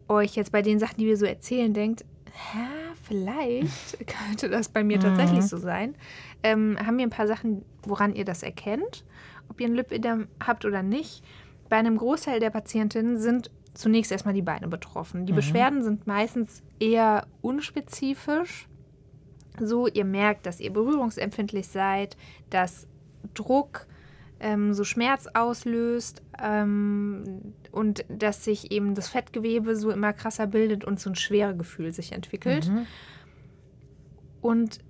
euch 0.09 0.37
jetzt 0.37 0.53
bei 0.53 0.63
den 0.63 0.79
Sachen, 0.79 0.99
die 0.99 1.07
wir 1.07 1.17
so 1.17 1.25
erzählen, 1.25 1.73
denkt, 1.73 2.05
hä, 2.27 2.59
vielleicht 3.03 4.07
könnte 4.07 4.49
das 4.49 4.69
bei 4.69 4.85
mir 4.85 5.01
tatsächlich 5.01 5.41
mhm. 5.41 5.47
so 5.47 5.57
sein, 5.57 5.95
ähm, 6.43 6.77
haben 6.85 6.99
wir 6.99 7.07
ein 7.07 7.11
paar 7.11 7.27
Sachen, 7.27 7.65
woran 7.83 8.15
ihr 8.15 8.25
das 8.25 8.43
erkennt, 8.43 9.05
ob 9.49 9.61
ihr 9.61 9.67
ein 9.67 9.75
Lipödem 9.75 10.29
habt 10.45 10.65
oder 10.65 10.83
nicht. 10.83 11.25
Bei 11.69 11.77
einem 11.77 11.97
Großteil 11.97 12.41
der 12.41 12.51
Patientinnen 12.51 13.19
sind 13.19 13.51
zunächst 13.73 14.13
erstmal 14.13 14.35
die 14.35 14.43
Beine 14.43 14.69
betroffen. 14.69 15.27
Die 15.27 15.33
mhm. 15.33 15.37
Beschwerden 15.37 15.83
sind 15.83 16.07
meistens 16.07 16.63
eher 16.79 17.27
unspezifisch. 17.41 18.69
So, 19.61 19.87
ihr 19.87 20.05
merkt, 20.05 20.47
dass 20.47 20.61
ihr 20.61 20.73
berührungsempfindlich 20.73 21.69
seid, 21.69 22.17
dass 22.51 22.87
Druck 23.35 23.87
ähm, 24.41 24.75
so 24.75 24.85
Schmerz 24.85 25.29
auslöst 25.33 26.23
ähm, 26.43 27.55
und 27.71 28.05
dass 28.09 28.45
sich 28.45 28.73
eben 28.73 28.95
das 28.95 29.09
Fettgewebe 29.09 29.77
so 29.77 29.91
immer 29.91 30.13
krasser 30.13 30.47
bildet 30.47 30.85
und 30.85 31.01
so 31.01 31.11
ein 31.11 31.15
Schweregefühl 31.15 31.93
sich 31.93 32.13
entwickelt. 32.13 32.69
Mhm. 32.69 32.87
Und 34.41 34.81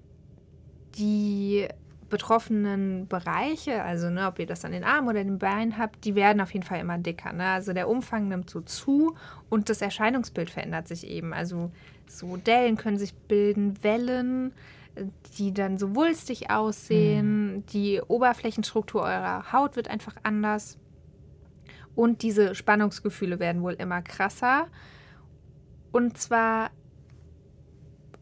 die 0.96 1.68
betroffenen 2.08 3.08
Bereiche, 3.08 3.82
also 3.82 4.10
ne, 4.10 4.26
ob 4.28 4.38
ihr 4.38 4.46
das 4.46 4.64
an 4.64 4.72
den 4.72 4.84
Armen 4.84 5.08
oder 5.08 5.24
den 5.24 5.38
Beinen 5.38 5.78
habt, 5.78 6.04
die 6.04 6.14
werden 6.14 6.40
auf 6.40 6.52
jeden 6.52 6.64
Fall 6.64 6.80
immer 6.80 6.98
dicker. 6.98 7.32
Ne? 7.32 7.44
Also 7.44 7.72
der 7.72 7.88
Umfang 7.88 8.28
nimmt 8.28 8.50
so 8.50 8.60
zu 8.60 9.16
und 9.50 9.68
das 9.68 9.82
Erscheinungsbild 9.82 10.50
verändert 10.50 10.86
sich 10.86 11.06
eben. 11.06 11.32
Also 11.32 11.72
so 12.06 12.36
Dellen 12.36 12.76
können 12.76 12.98
sich 12.98 13.14
bilden, 13.14 13.82
Wellen, 13.82 14.52
die 15.38 15.52
dann 15.52 15.78
so 15.78 15.94
wulstig 15.94 16.50
aussehen. 16.50 17.56
Mhm. 17.56 17.66
Die 17.66 18.00
Oberflächenstruktur 18.00 19.02
eurer 19.02 19.52
Haut 19.52 19.76
wird 19.76 19.88
einfach 19.88 20.16
anders. 20.22 20.78
Und 21.94 22.22
diese 22.22 22.54
Spannungsgefühle 22.54 23.38
werden 23.38 23.62
wohl 23.62 23.74
immer 23.74 24.02
krasser. 24.02 24.68
Und 25.92 26.18
zwar, 26.18 26.70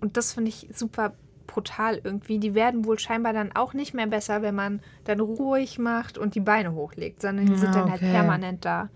und 0.00 0.16
das 0.16 0.32
finde 0.32 0.50
ich 0.50 0.68
super 0.72 1.14
brutal 1.46 2.00
irgendwie, 2.02 2.38
die 2.38 2.54
werden 2.54 2.84
wohl 2.84 2.98
scheinbar 2.98 3.32
dann 3.32 3.52
auch 3.52 3.74
nicht 3.74 3.94
mehr 3.94 4.06
besser, 4.06 4.42
wenn 4.42 4.54
man 4.54 4.80
dann 5.04 5.20
ruhig 5.20 5.78
macht 5.78 6.16
und 6.18 6.34
die 6.34 6.40
Beine 6.40 6.72
hochlegt, 6.72 7.22
sondern 7.22 7.46
die 7.46 7.52
ja, 7.52 7.58
sind 7.58 7.74
dann 7.74 7.90
halt 7.90 8.02
okay. 8.02 8.12
halt 8.12 8.14
permanent 8.14 8.64
da. 8.64 8.88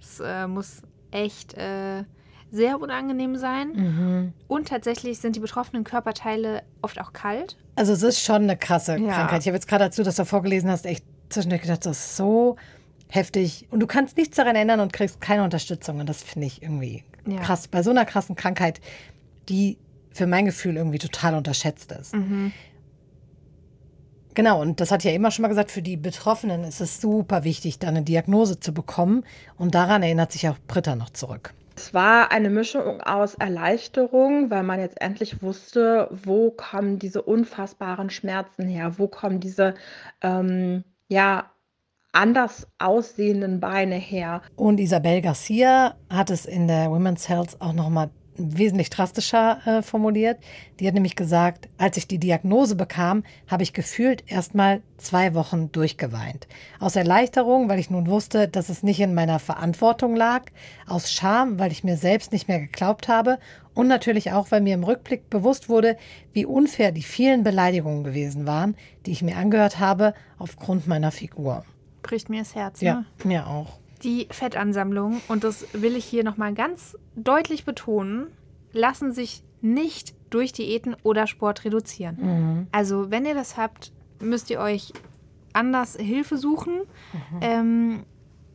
Das 0.00 0.20
äh, 0.20 0.46
muss 0.46 0.82
echt 1.10 1.54
äh, 1.54 2.04
sehr 2.52 2.80
unangenehm 2.80 3.36
sein. 3.36 3.72
Mhm. 3.72 4.32
Und 4.46 4.68
tatsächlich 4.68 5.18
sind 5.18 5.34
die 5.34 5.40
betroffenen 5.40 5.84
Körperteile 5.84 6.62
oft 6.82 7.00
auch 7.00 7.12
kalt. 7.12 7.56
Also 7.74 7.94
es 7.94 8.02
ist 8.02 8.20
schon 8.20 8.42
eine 8.42 8.56
krasse 8.56 8.98
ja. 8.98 9.14
Krankheit. 9.14 9.40
Ich 9.40 9.46
habe 9.46 9.56
jetzt 9.56 9.66
gerade 9.66 9.84
dazu, 9.84 10.02
dass 10.02 10.16
du 10.16 10.26
vorgelesen 10.26 10.70
hast, 10.70 10.84
echt 10.84 11.04
zwischendurch 11.30 11.62
gedacht, 11.62 11.86
das 11.86 11.98
ist 11.98 12.16
so 12.16 12.56
heftig. 13.08 13.66
Und 13.70 13.80
du 13.80 13.86
kannst 13.86 14.18
nichts 14.18 14.36
daran 14.36 14.54
ändern 14.54 14.80
und 14.80 14.92
kriegst 14.92 15.20
keine 15.20 15.44
Unterstützung. 15.44 15.98
Und 15.98 16.08
das 16.08 16.22
finde 16.22 16.46
ich 16.46 16.62
irgendwie 16.62 17.04
ja. 17.26 17.40
krass. 17.40 17.68
Bei 17.68 17.82
so 17.82 17.90
einer 17.90 18.04
krassen 18.04 18.36
Krankheit, 18.36 18.80
die 19.48 19.78
für 20.10 20.26
mein 20.26 20.44
Gefühl 20.44 20.76
irgendwie 20.76 20.98
total 20.98 21.34
unterschätzt 21.34 21.90
ist. 21.92 22.14
Mhm. 22.14 22.52
Genau, 24.34 24.60
und 24.60 24.80
das 24.80 24.90
hat 24.90 25.04
ja 25.04 25.12
immer 25.12 25.30
schon 25.30 25.42
mal 25.42 25.48
gesagt, 25.48 25.70
für 25.70 25.82
die 25.82 25.96
Betroffenen 25.96 26.64
ist 26.64 26.82
es 26.82 27.00
super 27.00 27.44
wichtig, 27.44 27.78
da 27.78 27.88
eine 27.88 28.02
Diagnose 28.02 28.60
zu 28.60 28.74
bekommen. 28.74 29.24
Und 29.56 29.74
daran 29.74 30.02
erinnert 30.02 30.32
sich 30.32 30.48
auch 30.48 30.56
Britta 30.68 30.96
noch 30.96 31.10
zurück. 31.10 31.54
Es 31.76 31.94
war 31.94 32.30
eine 32.30 32.50
Mischung 32.50 33.00
aus 33.00 33.34
Erleichterung, 33.34 34.50
weil 34.50 34.62
man 34.62 34.80
jetzt 34.80 35.00
endlich 35.00 35.42
wusste, 35.42 36.08
wo 36.10 36.50
kommen 36.50 36.98
diese 36.98 37.22
unfassbaren 37.22 38.10
Schmerzen 38.10 38.68
her, 38.68 38.98
wo 38.98 39.08
kommen 39.08 39.40
diese 39.40 39.74
ähm, 40.22 40.84
ja 41.08 41.50
anders 42.12 42.66
aussehenden 42.78 43.60
Beine 43.60 43.96
her. 43.96 44.42
Und 44.56 44.78
Isabel 44.80 45.22
Garcia 45.22 45.96
hat 46.10 46.30
es 46.30 46.44
in 46.46 46.68
der 46.68 46.90
Women's 46.90 47.28
Health 47.28 47.56
auch 47.60 47.72
nochmal 47.72 48.10
wesentlich 48.36 48.90
drastischer 48.90 49.60
äh, 49.66 49.82
formuliert. 49.82 50.38
Die 50.80 50.86
hat 50.86 50.94
nämlich 50.94 51.16
gesagt, 51.16 51.68
als 51.78 51.96
ich 51.96 52.06
die 52.06 52.18
Diagnose 52.18 52.76
bekam, 52.76 53.24
habe 53.46 53.62
ich 53.62 53.72
gefühlt 53.72 54.24
erstmal 54.30 54.82
zwei 54.96 55.34
Wochen 55.34 55.70
durchgeweint. 55.72 56.46
Aus 56.80 56.96
Erleichterung, 56.96 57.68
weil 57.68 57.78
ich 57.78 57.90
nun 57.90 58.06
wusste, 58.06 58.48
dass 58.48 58.68
es 58.68 58.82
nicht 58.82 59.00
in 59.00 59.14
meiner 59.14 59.38
Verantwortung 59.38 60.16
lag. 60.16 60.44
Aus 60.86 61.12
Scham, 61.12 61.58
weil 61.58 61.72
ich 61.72 61.84
mir 61.84 61.96
selbst 61.96 62.32
nicht 62.32 62.48
mehr 62.48 62.60
geglaubt 62.60 63.08
habe. 63.08 63.38
Und 63.74 63.88
natürlich 63.88 64.32
auch, 64.32 64.50
weil 64.50 64.60
mir 64.60 64.74
im 64.74 64.84
Rückblick 64.84 65.30
bewusst 65.30 65.68
wurde, 65.68 65.96
wie 66.32 66.46
unfair 66.46 66.92
die 66.92 67.02
vielen 67.02 67.42
Beleidigungen 67.42 68.04
gewesen 68.04 68.46
waren, 68.46 68.76
die 69.06 69.12
ich 69.12 69.22
mir 69.22 69.36
angehört 69.36 69.78
habe 69.78 70.14
aufgrund 70.38 70.86
meiner 70.86 71.10
Figur. 71.10 71.64
Bricht 72.02 72.28
mir 72.28 72.40
das 72.40 72.54
Herz. 72.54 72.80
Ja, 72.80 72.94
ne? 72.94 73.06
mir 73.24 73.46
auch. 73.46 73.81
Die 74.02 74.26
Fettansammlungen, 74.30 75.20
und 75.28 75.44
das 75.44 75.66
will 75.72 75.96
ich 75.96 76.04
hier 76.04 76.24
nochmal 76.24 76.54
ganz 76.54 76.96
deutlich 77.14 77.64
betonen, 77.64 78.26
lassen 78.72 79.12
sich 79.12 79.42
nicht 79.60 80.14
durch 80.30 80.52
Diäten 80.52 80.96
oder 81.02 81.26
Sport 81.26 81.64
reduzieren. 81.64 82.16
Mhm. 82.20 82.66
Also 82.72 83.10
wenn 83.10 83.24
ihr 83.24 83.34
das 83.34 83.56
habt, 83.56 83.92
müsst 84.20 84.50
ihr 84.50 84.60
euch 84.60 84.92
anders 85.52 85.96
Hilfe 85.96 86.36
suchen. 86.36 86.80
Mhm. 87.12 87.38
Ähm, 87.40 88.02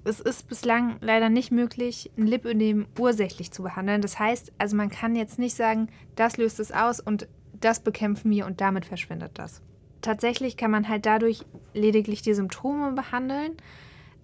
es 0.03 0.19
ist 0.19 0.47
bislang 0.47 0.97
leider 1.01 1.29
nicht 1.29 1.51
möglich, 1.51 2.11
ein 2.17 2.27
Lipödem 2.27 2.87
ursächlich 2.97 3.51
zu 3.51 3.63
behandeln. 3.63 4.01
Das 4.01 4.19
heißt, 4.19 4.53
also 4.57 4.75
man 4.75 4.89
kann 4.89 5.15
jetzt 5.15 5.37
nicht 5.37 5.55
sagen, 5.55 5.89
das 6.15 6.37
löst 6.37 6.59
es 6.59 6.71
aus 6.71 6.99
und 6.99 7.27
das 7.59 7.81
bekämpfen 7.81 8.31
wir 8.31 8.45
und 8.45 8.61
damit 8.61 8.85
verschwindet 8.85 9.31
das. 9.35 9.61
Tatsächlich 10.01 10.57
kann 10.57 10.71
man 10.71 10.87
halt 10.87 11.05
dadurch 11.05 11.45
lediglich 11.73 12.21
die 12.21 12.33
Symptome 12.33 12.93
behandeln 12.93 13.53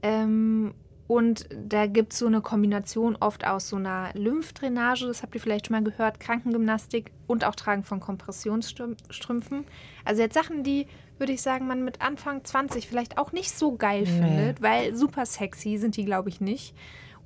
ähm, 0.04 0.74
und 1.14 1.48
da 1.52 1.86
gibt 1.86 2.14
es 2.14 2.18
so 2.18 2.26
eine 2.26 2.42
Kombination 2.42 3.16
oft 3.16 3.46
aus 3.46 3.70
so 3.70 3.76
einer 3.76 4.10
Lymphdrainage, 4.16 5.06
das 5.06 5.22
habt 5.22 5.36
ihr 5.36 5.42
vielleicht 5.42 5.68
schon 5.68 5.76
mal 5.76 5.84
gehört, 5.84 6.20
Krankengymnastik 6.20 7.12
und 7.28 7.46
auch 7.46 7.54
Tragen 7.54 7.84
von 7.84 8.00
Kompressionsstrümpfen. 8.00 9.66
Also 10.06 10.24
jetzt 10.24 10.34
Sachen, 10.34 10.64
die, 10.64 10.88
würde 11.20 11.34
ich 11.34 11.44
sagen, 11.44 11.68
man 11.68 11.86
mit 11.86 12.02
Anfang 12.02 12.44
20 12.44 12.88
vielleicht 12.88 13.20
auch 13.20 13.32
nicht 13.32 13.52
so 13.52 13.76
geil 13.76 14.06
nee. 14.06 14.08
findet, 14.08 14.64
weil 14.64 14.96
super 14.96 15.28
sexy 15.28 15.78
sind 15.78 15.98
die, 15.98 16.06
glaube 16.06 16.30
ich, 16.30 16.42
nicht. 16.42 16.74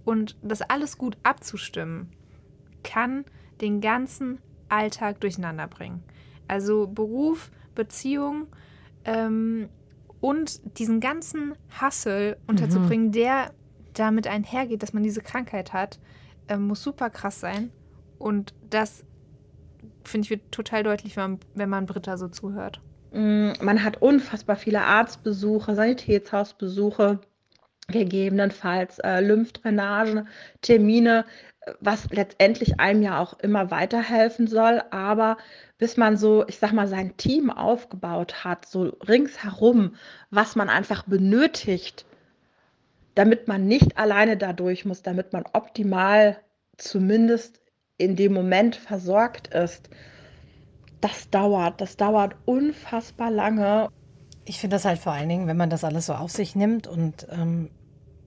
Und 0.03 0.35
das 0.41 0.61
alles 0.61 0.97
gut 0.97 1.15
abzustimmen, 1.23 2.11
kann 2.83 3.23
den 3.61 3.79
ganzen 3.79 4.39
Alltag 4.67 5.21
durcheinander 5.21 5.67
bringen. 5.67 6.03
Also 6.49 6.87
Beruf, 6.87 7.51
Beziehung 7.73 8.47
ähm, 9.05 9.69
und 10.19 10.77
diesen 10.77 10.99
ganzen 10.99 11.53
Hassel 11.69 12.35
unterzubringen, 12.47 13.13
der 13.13 13.53
damit 13.99 14.27
einhergeht, 14.27 14.83
dass 14.83 14.93
man 14.93 15.03
diese 15.03 15.21
Krankheit 15.21 15.73
hat, 15.73 15.99
äh, 16.47 16.57
muss 16.57 16.83
super 16.83 17.09
krass 17.09 17.39
sein. 17.39 17.71
Und 18.17 18.53
das, 18.69 19.05
finde 20.03 20.25
ich, 20.25 20.29
wird 20.31 20.51
total 20.51 20.83
deutlich, 20.83 21.15
wenn 21.17 21.31
man, 21.31 21.39
wenn 21.55 21.69
man 21.69 21.85
Britta 21.85 22.17
so 22.17 22.27
zuhört. 22.29 22.81
Mm, 23.11 23.53
Man 23.61 23.83
hat 23.83 24.01
unfassbar 24.01 24.55
viele 24.55 24.81
Arztbesuche, 24.83 25.75
Sanitätshausbesuche, 25.75 27.19
gegebenenfalls 27.89 28.99
äh, 28.99 29.21
Lymphdrainage, 29.21 30.25
Termine, 30.61 31.25
was 31.79 32.09
letztendlich 32.11 32.79
einem 32.79 33.01
ja 33.01 33.19
auch 33.19 33.39
immer 33.39 33.71
weiterhelfen 33.71 34.47
soll. 34.47 34.81
Aber 34.91 35.37
bis 35.77 35.97
man 35.97 36.17
so, 36.17 36.45
ich 36.47 36.59
sag 36.59 36.73
mal, 36.73 36.87
sein 36.87 37.17
Team 37.17 37.49
aufgebaut 37.49 38.43
hat, 38.43 38.65
so 38.67 38.83
ringsherum, 39.07 39.95
was 40.31 40.55
man 40.55 40.69
einfach 40.69 41.03
benötigt, 41.05 42.05
damit 43.17 43.47
man 43.47 43.67
nicht 43.67 43.97
alleine 43.97 44.37
dadurch 44.37 44.85
muss, 44.85 45.01
damit 45.01 45.33
man 45.33 45.43
optimal 45.53 46.37
zumindest 46.77 47.59
in 47.97 48.15
dem 48.15 48.33
Moment 48.33 48.75
versorgt 48.75 49.47
ist, 49.47 49.89
das 51.01 51.29
dauert. 51.29 51.81
Das 51.81 51.97
dauert 51.97 52.35
unfassbar 52.45 53.31
lange. 53.31 53.89
Ich 54.45 54.59
finde 54.59 54.75
das 54.75 54.85
halt 54.85 54.99
vor 54.99 55.13
allen 55.13 55.29
Dingen, 55.29 55.47
wenn 55.47 55.57
man 55.57 55.69
das 55.69 55.83
alles 55.83 56.05
so 56.05 56.13
auf 56.13 56.31
sich 56.31 56.55
nimmt 56.55 56.85
und 56.87 57.27
ähm, 57.31 57.69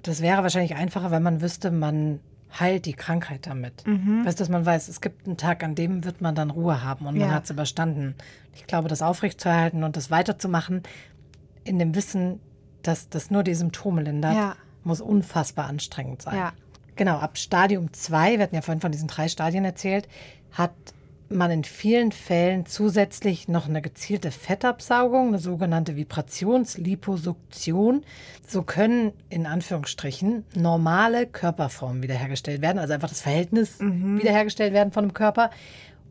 das 0.02 0.20
wäre 0.22 0.42
wahrscheinlich 0.42 0.74
einfacher, 0.74 1.10
wenn 1.10 1.22
man 1.22 1.40
wüsste, 1.40 1.70
man 1.70 2.20
heilt 2.58 2.84
die 2.86 2.94
Krankheit 2.94 3.46
damit. 3.46 3.84
Weißt 4.24 4.40
du, 4.40 4.42
dass 4.42 4.48
man 4.48 4.66
weiß, 4.66 4.88
es 4.88 5.00
gibt 5.00 5.26
einen 5.26 5.36
Tag, 5.36 5.62
an 5.62 5.76
dem 5.76 6.04
wird 6.04 6.20
man 6.20 6.34
dann 6.34 6.50
Ruhe 6.50 6.82
haben 6.82 7.06
und 7.06 7.16
man 7.16 7.28
Ja. 7.28 7.34
hat 7.34 7.44
es 7.44 7.50
überstanden. 7.50 8.16
Ich 8.54 8.66
glaube, 8.66 8.88
das 8.88 9.02
aufrechtzuerhalten 9.02 9.84
und 9.84 9.96
das 9.96 10.10
weiterzumachen, 10.10 10.82
in 11.62 11.78
dem 11.78 11.94
Wissen, 11.94 12.40
dass 12.82 13.08
das 13.08 13.30
nur 13.30 13.44
die 13.44 13.54
Symptome 13.54 14.02
lindert, 14.02 14.34
Ja. 14.34 14.56
Muss 14.84 15.00
unfassbar 15.00 15.66
anstrengend 15.66 16.22
sein. 16.22 16.36
Ja. 16.36 16.52
Genau, 16.96 17.18
ab 17.18 17.38
Stadium 17.38 17.92
2, 17.92 18.36
wir 18.36 18.42
hatten 18.42 18.54
ja 18.54 18.62
vorhin 18.62 18.80
von 18.80 18.92
diesen 18.92 19.08
drei 19.08 19.28
Stadien 19.28 19.64
erzählt, 19.64 20.08
hat 20.52 20.72
man 21.30 21.50
in 21.50 21.64
vielen 21.64 22.12
Fällen 22.12 22.66
zusätzlich 22.66 23.48
noch 23.48 23.66
eine 23.68 23.80
gezielte 23.80 24.30
Fettabsaugung, 24.32 25.28
eine 25.28 25.38
sogenannte 25.38 25.96
Vibrationsliposuktion. 25.96 28.04
So 28.46 28.62
können 28.62 29.12
in 29.28 29.46
Anführungsstrichen 29.46 30.44
normale 30.56 31.26
Körperformen 31.26 32.02
wiederhergestellt 32.02 32.62
werden, 32.62 32.78
also 32.78 32.94
einfach 32.94 33.08
das 33.08 33.20
Verhältnis 33.20 33.78
wiederhergestellt 33.78 34.72
werden 34.72 34.92
von 34.92 35.04
dem 35.04 35.14
Körper 35.14 35.50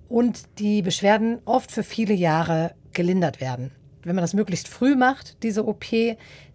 und 0.07 0.43
die 0.57 0.81
Beschwerden 0.81 1.39
oft 1.45 1.71
für 1.71 1.83
viele 1.83 2.13
Jahre 2.13 2.73
gelindert 2.93 3.41
werden. 3.41 3.71
Wenn 4.03 4.15
man 4.15 4.23
das 4.23 4.33
möglichst 4.33 4.69
früh 4.69 4.95
macht, 4.95 5.43
diese 5.43 5.67
OP, 5.67 5.85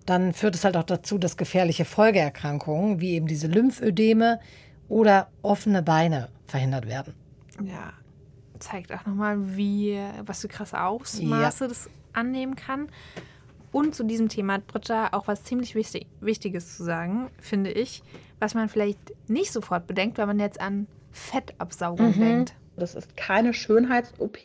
dann 0.07 0.33
führt 0.33 0.55
es 0.55 0.65
halt 0.65 0.77
auch 0.77 0.85
dazu, 0.85 1.19
dass 1.19 1.37
gefährliche 1.37 1.85
Folgeerkrankungen 1.85 3.01
wie 3.01 3.13
eben 3.13 3.27
diese 3.27 3.47
Lymphödeme 3.47 4.41
oder 4.89 5.29
offene 5.43 5.83
Beine 5.83 6.29
verhindert 6.47 6.87
werden. 6.87 7.15
Ja, 7.63 7.93
zeigt 8.59 8.93
auch 8.93 9.07
nochmal, 9.07 9.57
wie, 9.57 9.99
was 10.25 10.43
für 10.43 10.49
krasse 10.49 10.81
Ausmaße 10.81 11.69
das 11.69 11.89
annehmen 12.13 12.57
kann. 12.57 12.89
Und 13.73 13.95
zu 13.95 14.05
diesem 14.05 14.29
Thema 14.29 14.55
hat 14.55 14.67
Britta 14.67 15.09
auch 15.13 15.27
was 15.27 15.43
ziemlich 15.43 15.75
wichtig, 15.75 16.07
Wichtiges 16.21 16.77
zu 16.77 16.85
sagen, 16.85 17.31
finde 17.41 17.73
ich, 17.73 18.03
was 18.39 18.55
man 18.55 18.69
vielleicht 18.69 19.01
nicht 19.29 19.53
sofort 19.53 19.87
bedenkt, 19.87 20.19
wenn 20.19 20.29
man 20.29 20.39
jetzt 20.39 20.61
an 20.61 20.87
Fettabsaugung 21.11 22.13
denkt. 22.19 22.55
Das 22.77 22.95
ist 22.95 23.17
keine 23.17 23.55
Schönheits-OP. 23.55 24.39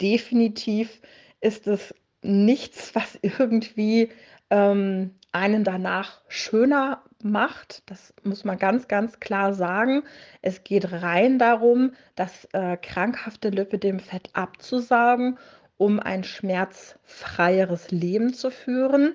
Definitiv 0.00 1.00
ist 1.40 1.66
es 1.66 1.94
nichts, 2.28 2.94
was 2.94 3.18
irgendwie 3.22 4.10
ähm, 4.50 5.14
einen 5.32 5.64
danach 5.64 6.20
schöner 6.28 7.02
macht. 7.22 7.82
Das 7.86 8.14
muss 8.22 8.44
man 8.44 8.58
ganz, 8.58 8.88
ganz 8.88 9.20
klar 9.20 9.52
sagen. 9.52 10.02
Es 10.42 10.62
geht 10.64 10.92
rein 10.92 11.38
darum, 11.38 11.92
das 12.14 12.46
äh, 12.52 12.76
krankhafte 12.76 13.50
Lipödemfett 13.50 14.30
abzusaugen, 14.34 15.38
um 15.76 16.00
ein 16.00 16.24
schmerzfreieres 16.24 17.90
Leben 17.90 18.32
zu 18.34 18.50
führen. 18.50 19.14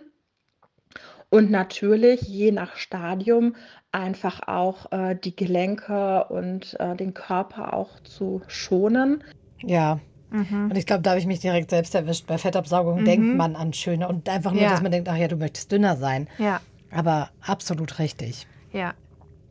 Und 1.30 1.49
natürlich, 1.49 2.21
je 2.21 2.52
nach 2.52 2.76
Stadium, 2.76 3.56
einfach 3.91 4.47
auch 4.47 4.91
äh, 4.91 5.15
die 5.15 5.36
Gelenke 5.36 6.26
und 6.26 6.80
äh, 6.80 6.95
den 6.95 7.13
Körper 7.13 7.73
auch 7.73 7.99
zu 8.02 8.41
schonen. 8.47 9.23
Ja. 9.63 9.99
Mhm. 10.34 10.69
Und 10.72 10.76
ich 10.78 10.86
glaube, 10.86 11.02
da 11.04 11.12
habe 11.12 11.19
ich 11.19 11.26
mich 11.26 11.39
direkt 11.39 11.69
selbst 11.69 11.96
erwischt. 11.96 12.28
Bei 12.28 12.38
Fettabsaugung 12.38 13.06
denkt 13.06 13.38
man 13.38 13.56
an 13.56 13.72
schöne 13.72 14.08
und 14.08 14.28
einfach 14.28 14.52
nur, 14.52 14.62
Ja. 14.63 14.69
dass 14.72 14.82
man 14.82 14.91
denkt, 14.91 15.08
ach 15.08 15.15
ja, 15.15 15.28
du 15.30 15.36
möchtest 15.38 15.72
dünner 15.72 15.96
sein. 15.96 16.28
Ja, 16.38 16.60
Aber 16.91 17.30
absolut 17.41 18.00
richtig. 18.00 18.48
ja. 18.72 18.93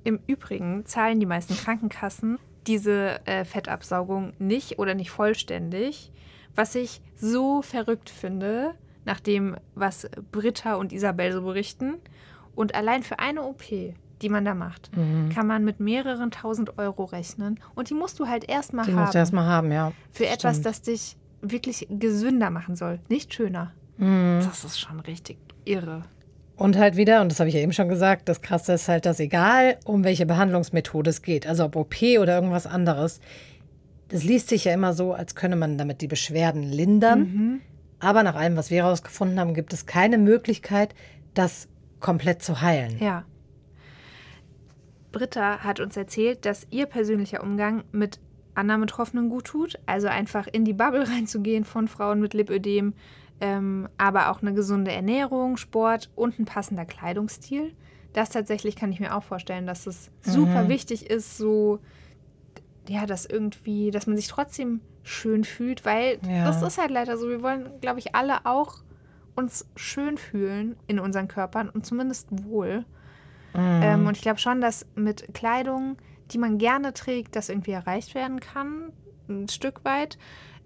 Im 0.05 0.19
Übrigen 0.27 0.85
zahlen 0.85 1.21
die 1.21 1.27
meisten 1.27 1.57
Krankenkassen 1.57 2.39
diese 2.67 3.25
äh, 3.25 3.45
Fettabsaugung 3.45 4.33
nicht 4.41 4.81
oder 4.81 4.95
nicht 4.95 5.11
vollständig, 5.13 6.11
was 6.57 6.75
ich 6.75 7.01
so 7.15 7.63
verrückt 7.63 8.11
finde, 8.11 8.75
nach 9.05 9.21
dem, 9.21 9.57
was 9.77 10.09
Britta 10.33 10.75
und 10.75 10.93
Isabel 10.93 11.33
so 11.33 11.43
berichten. 11.43 11.95
Und 12.57 12.75
allein 12.75 13.05
für 13.05 13.21
eine 13.21 13.43
OP, 13.45 13.63
die 14.23 14.29
man 14.29 14.45
da 14.45 14.55
macht, 14.55 14.91
Mhm. 14.97 15.29
kann 15.31 15.47
man 15.47 15.65
mit 15.65 15.81
mehreren 15.81 16.31
tausend 16.31 16.79
Euro 16.79 17.05
rechnen. 17.05 17.59
Und 17.75 17.91
die 17.91 17.95
musst 17.95 18.19
du 18.21 18.27
halt 18.29 18.49
erstmal 18.49 18.85
Die 18.87 18.93
haben. 18.93 19.01
musst 19.01 19.15
du 19.15 19.19
erstmal 19.19 19.47
haben, 19.47 19.71
ja. 19.73 19.93
für 20.11 20.27
etwas, 20.27 20.53
Stimmt. 20.57 20.67
das 20.67 20.83
dich 20.83 21.17
wirklich 21.41 21.87
gesünder 21.91 22.51
machen 22.51 22.77
soll, 22.77 23.01
nicht 23.09 23.35
schöner. 23.35 23.73
Mhm. 23.99 24.41
Das 24.45 24.65
ist 24.65 24.79
schon 24.79 25.01
richtig 25.01 25.39
irre. 25.65 26.03
Und 26.57 26.77
halt 26.79 26.97
wieder, 26.97 27.21
und 27.23 27.33
das 27.33 27.41
habe 27.41 27.49
ich 27.49 27.55
ja 27.57 27.61
eben 27.61 27.73
schon 27.73 27.89
gesagt, 27.89 28.29
das 28.29 28.41
Krasse 28.43 28.75
ist 28.75 28.89
halt, 28.89 29.05
dass 29.07 29.19
egal, 29.19 29.79
um 29.85 30.05
welche 30.05 30.27
Behandlungsmethode 30.27 31.11
es 31.11 31.23
geht, 31.23 31.47
also 31.47 31.65
ob 31.65 31.75
OP 31.77 31.97
oder 32.21 32.35
irgendwas 32.37 32.67
anderes, 32.67 33.21
das 34.09 34.23
liest 34.23 34.49
sich 34.51 34.65
ja 34.65 34.75
immer 34.75 34.93
so, 34.93 35.13
als 35.15 35.35
könne 35.35 35.57
man 35.57 35.79
damit 35.79 36.01
die 36.03 36.07
Beschwerden 36.07 36.63
lindern. 36.63 37.21
Mhm. 37.21 37.61
Aber 37.99 38.23
nach 38.23 38.35
allem, 38.35 38.57
was 38.57 38.71
wir 38.71 38.85
herausgefunden 38.85 39.41
haben, 39.41 39.55
gibt 39.55 39.73
es 39.73 39.87
keine 39.87 40.19
Möglichkeit, 40.19 40.95
das 41.35 41.69
komplett 42.01 42.43
zu 42.43 42.61
heilen. 42.61 42.99
Ja. 42.99 43.25
Britta 45.13 45.59
hat 45.59 45.81
uns 45.81 45.97
erzählt, 45.97 46.45
dass 46.47 46.67
ihr 46.71 46.87
persönlicher 46.87 47.43
Umgang 47.43 47.85
mit 47.93 48.19
anderen 48.55 48.81
Betroffenen 48.83 49.29
gut 49.29 49.45
tut. 49.47 49.79
Also 49.87 50.09
einfach 50.09 50.47
in 50.51 50.65
die 50.65 50.73
Bubble 50.73 51.09
reinzugehen 51.09 51.65
von 51.65 51.89
Frauen 51.89 52.21
mit 52.21 52.35
Lipödem, 52.35 52.95
ähm, 53.41 53.89
aber 53.99 54.31
auch 54.31 54.43
eine 54.43 54.55
gesunde 54.55 54.93
Ernährung, 54.93 55.57
Sport 55.57 56.11
und 56.15 56.39
ein 56.39 56.45
passender 56.45 56.85
Kleidungsstil. 56.85 57.73
Das 58.13 58.29
tatsächlich 58.31 58.77
kann 58.77 58.93
ich 58.93 59.01
mir 59.01 59.17
auch 59.17 59.23
vorstellen, 59.23 59.67
dass 59.67 59.87
es 59.87 60.11
super 60.21 60.69
wichtig 60.69 61.09
ist, 61.09 61.39
so 61.39 61.79
ja, 62.89 63.07
dass 63.07 63.25
irgendwie, 63.27 63.91
dass 63.91 64.07
man 64.07 64.17
sich 64.17 64.29
trotzdem 64.29 64.81
schön 65.03 65.45
fühlt, 65.45 65.85
weil 65.85 66.19
Ja. 66.29 66.45
das 66.45 66.63
ist 66.63 66.79
halt 66.79 66.91
leider 66.91 67.17
so. 67.17 67.29
Wir 67.29 67.43
wollen, 67.43 67.71
glaube 67.81 68.01
ich, 68.01 68.15
alle 68.15 68.45
auch 68.45 68.83
uns 69.35 69.67
schön 69.77 70.19
fühlen 70.19 70.77
in 70.89 70.99
unseren 70.99 71.27
Körpern 71.29 71.69
und 71.71 71.87
zumindest 71.87 72.29
wohl. 72.45 72.85
Ähm, 73.55 74.07
und 74.07 74.17
ich 74.17 74.23
glaube 74.23 74.39
schon, 74.39 74.61
dass 74.61 74.87
mit 74.95 75.35
Kleidung, 75.35 75.97
die 76.31 76.39
man 76.39 76.59
gerne 76.59 76.93
trägt, 76.93 77.37
das 77.37 77.49
irgendwie 77.49 77.73
erreicht 77.73 78.15
werden 78.15 78.41
kann, 78.41 78.93
ein 79.29 79.49
Stück 79.49 79.85
weit. 79.85 80.19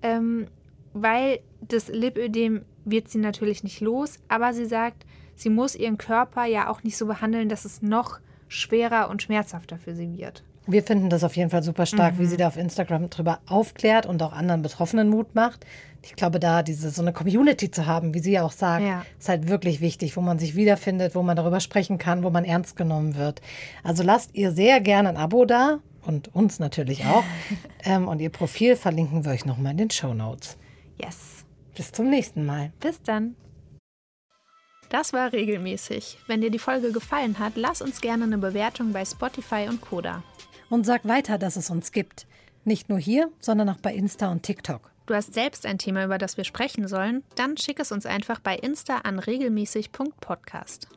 Ähm, 0.03 0.47
weil 0.93 1.41
das 1.61 1.89
Lipödem 1.89 2.65
wird 2.85 3.09
sie 3.09 3.19
natürlich 3.19 3.63
nicht 3.65 3.81
los, 3.81 4.19
aber 4.29 4.55
sie 4.55 4.65
sagt, 4.65 5.05
sie 5.35 5.51
muss 5.51 5.75
ihren 5.75 5.99
Körper 5.99 6.45
ja 6.47 6.69
auch 6.69 6.83
nicht 6.83 6.97
so 6.97 7.07
behandeln, 7.07 7.49
dass 7.49 7.65
es 7.65 7.83
noch 7.83 8.21
schwerer 8.49 9.11
und 9.11 9.23
schmerzhafter 9.23 9.79
für 9.79 9.95
sie 9.95 10.17
wird. 10.17 10.45
Wir 10.67 10.83
finden 10.83 11.11
das 11.11 11.23
auf 11.23 11.37
jeden 11.37 11.51
Fall 11.51 11.63
super 11.63 11.87
stark, 11.87 12.19
wie 12.19 12.27
sie 12.27 12.37
da 12.37 12.49
auf 12.49 12.57
Instagram 12.57 13.09
drüber 13.09 13.39
aufklärt 13.47 14.05
und 14.07 14.23
auch 14.23 14.33
anderen 14.33 14.63
Betroffenen 14.63 15.09
Mut 15.09 15.35
macht. 15.35 15.65
Ich 16.03 16.15
glaube, 16.17 16.41
da 16.41 16.63
diese 16.63 16.91
so 16.91 17.03
eine 17.03 17.13
Community 17.13 17.71
zu 17.71 17.87
haben, 17.87 18.15
wie 18.15 18.19
sie 18.21 18.33
ja 18.33 18.43
auch 18.45 18.53
sagt, 18.53 18.85
Ja. 18.85 19.05
ist 19.19 19.29
halt 19.29 19.49
wirklich 19.49 19.81
wichtig, 19.81 20.17
wo 20.17 20.21
man 20.21 20.39
sich 20.39 20.55
wiederfindet, 20.57 21.15
wo 21.15 21.23
man 21.23 21.37
darüber 21.37 21.61
sprechen 21.61 21.99
kann, 21.99 22.23
wo 22.25 22.31
man 22.31 22.45
ernst 22.45 22.77
genommen 22.77 23.17
wird. 23.17 23.41
Also 23.83 24.03
lasst 24.03 24.35
ihr 24.35 24.53
sehr 24.53 24.81
gerne 24.81 25.09
ein 25.11 25.17
Abo 25.17 25.45
da 25.45 25.79
und 26.05 26.35
uns 26.35 26.59
natürlich 26.59 27.05
auch. 27.07 27.25
ähm, 27.85 28.09
und 28.09 28.21
ihr 28.21 28.31
Profil 28.31 28.77
verlinken 28.77 29.25
wir 29.25 29.33
euch 29.33 29.45
nochmal 29.45 29.73
in 29.73 29.79
den 29.79 29.91
Show 29.91 30.15
Notes. 30.15 30.57
Yes. 31.03 31.45
Bis 31.77 31.93
zum 31.93 32.09
nächsten 32.09 32.45
Mal. 32.47 32.73
Bis 32.81 33.03
dann. 33.03 33.37
Das 34.89 35.13
war 35.13 35.33
regelmäßig. 35.33 36.19
Wenn 36.29 36.41
dir 36.41 36.51
die 36.51 36.61
Folge 36.61 36.93
gefallen 36.93 37.39
hat, 37.41 37.55
lass 37.57 37.83
uns 37.83 38.01
gerne 38.01 38.25
eine 38.25 38.39
Bewertung 38.39 38.93
bei 38.93 39.05
Spotify 39.05 39.67
und 39.69 39.81
Koda. 39.81 40.23
Und 40.69 40.85
sag 40.87 41.07
weiter, 41.07 41.39
dass 41.39 41.57
es 41.57 41.71
uns 41.71 41.93
gibt. 41.93 42.27
Nicht 42.65 42.89
nur 42.89 42.99
hier, 42.99 43.31
sondern 43.39 43.69
auch 43.69 43.79
bei 43.79 43.95
Insta 43.95 44.31
und 44.31 44.43
TikTok. 44.43 44.91
Du 45.07 45.15
hast 45.15 45.35
selbst 45.35 45.67
ein 45.67 45.79
Thema, 45.79 46.05
über 46.05 46.19
das 46.19 46.37
wir 46.37 46.45
sprechen 46.45 46.89
sollen? 46.89 47.23
Dann 47.37 47.57
schick 47.57 47.79
es 47.79 47.93
uns 47.93 48.07
einfach 48.07 48.41
bei 48.41 48.57
Insta 48.57 48.99
an 48.99 49.21
regelmäßig.podcast. 49.21 50.89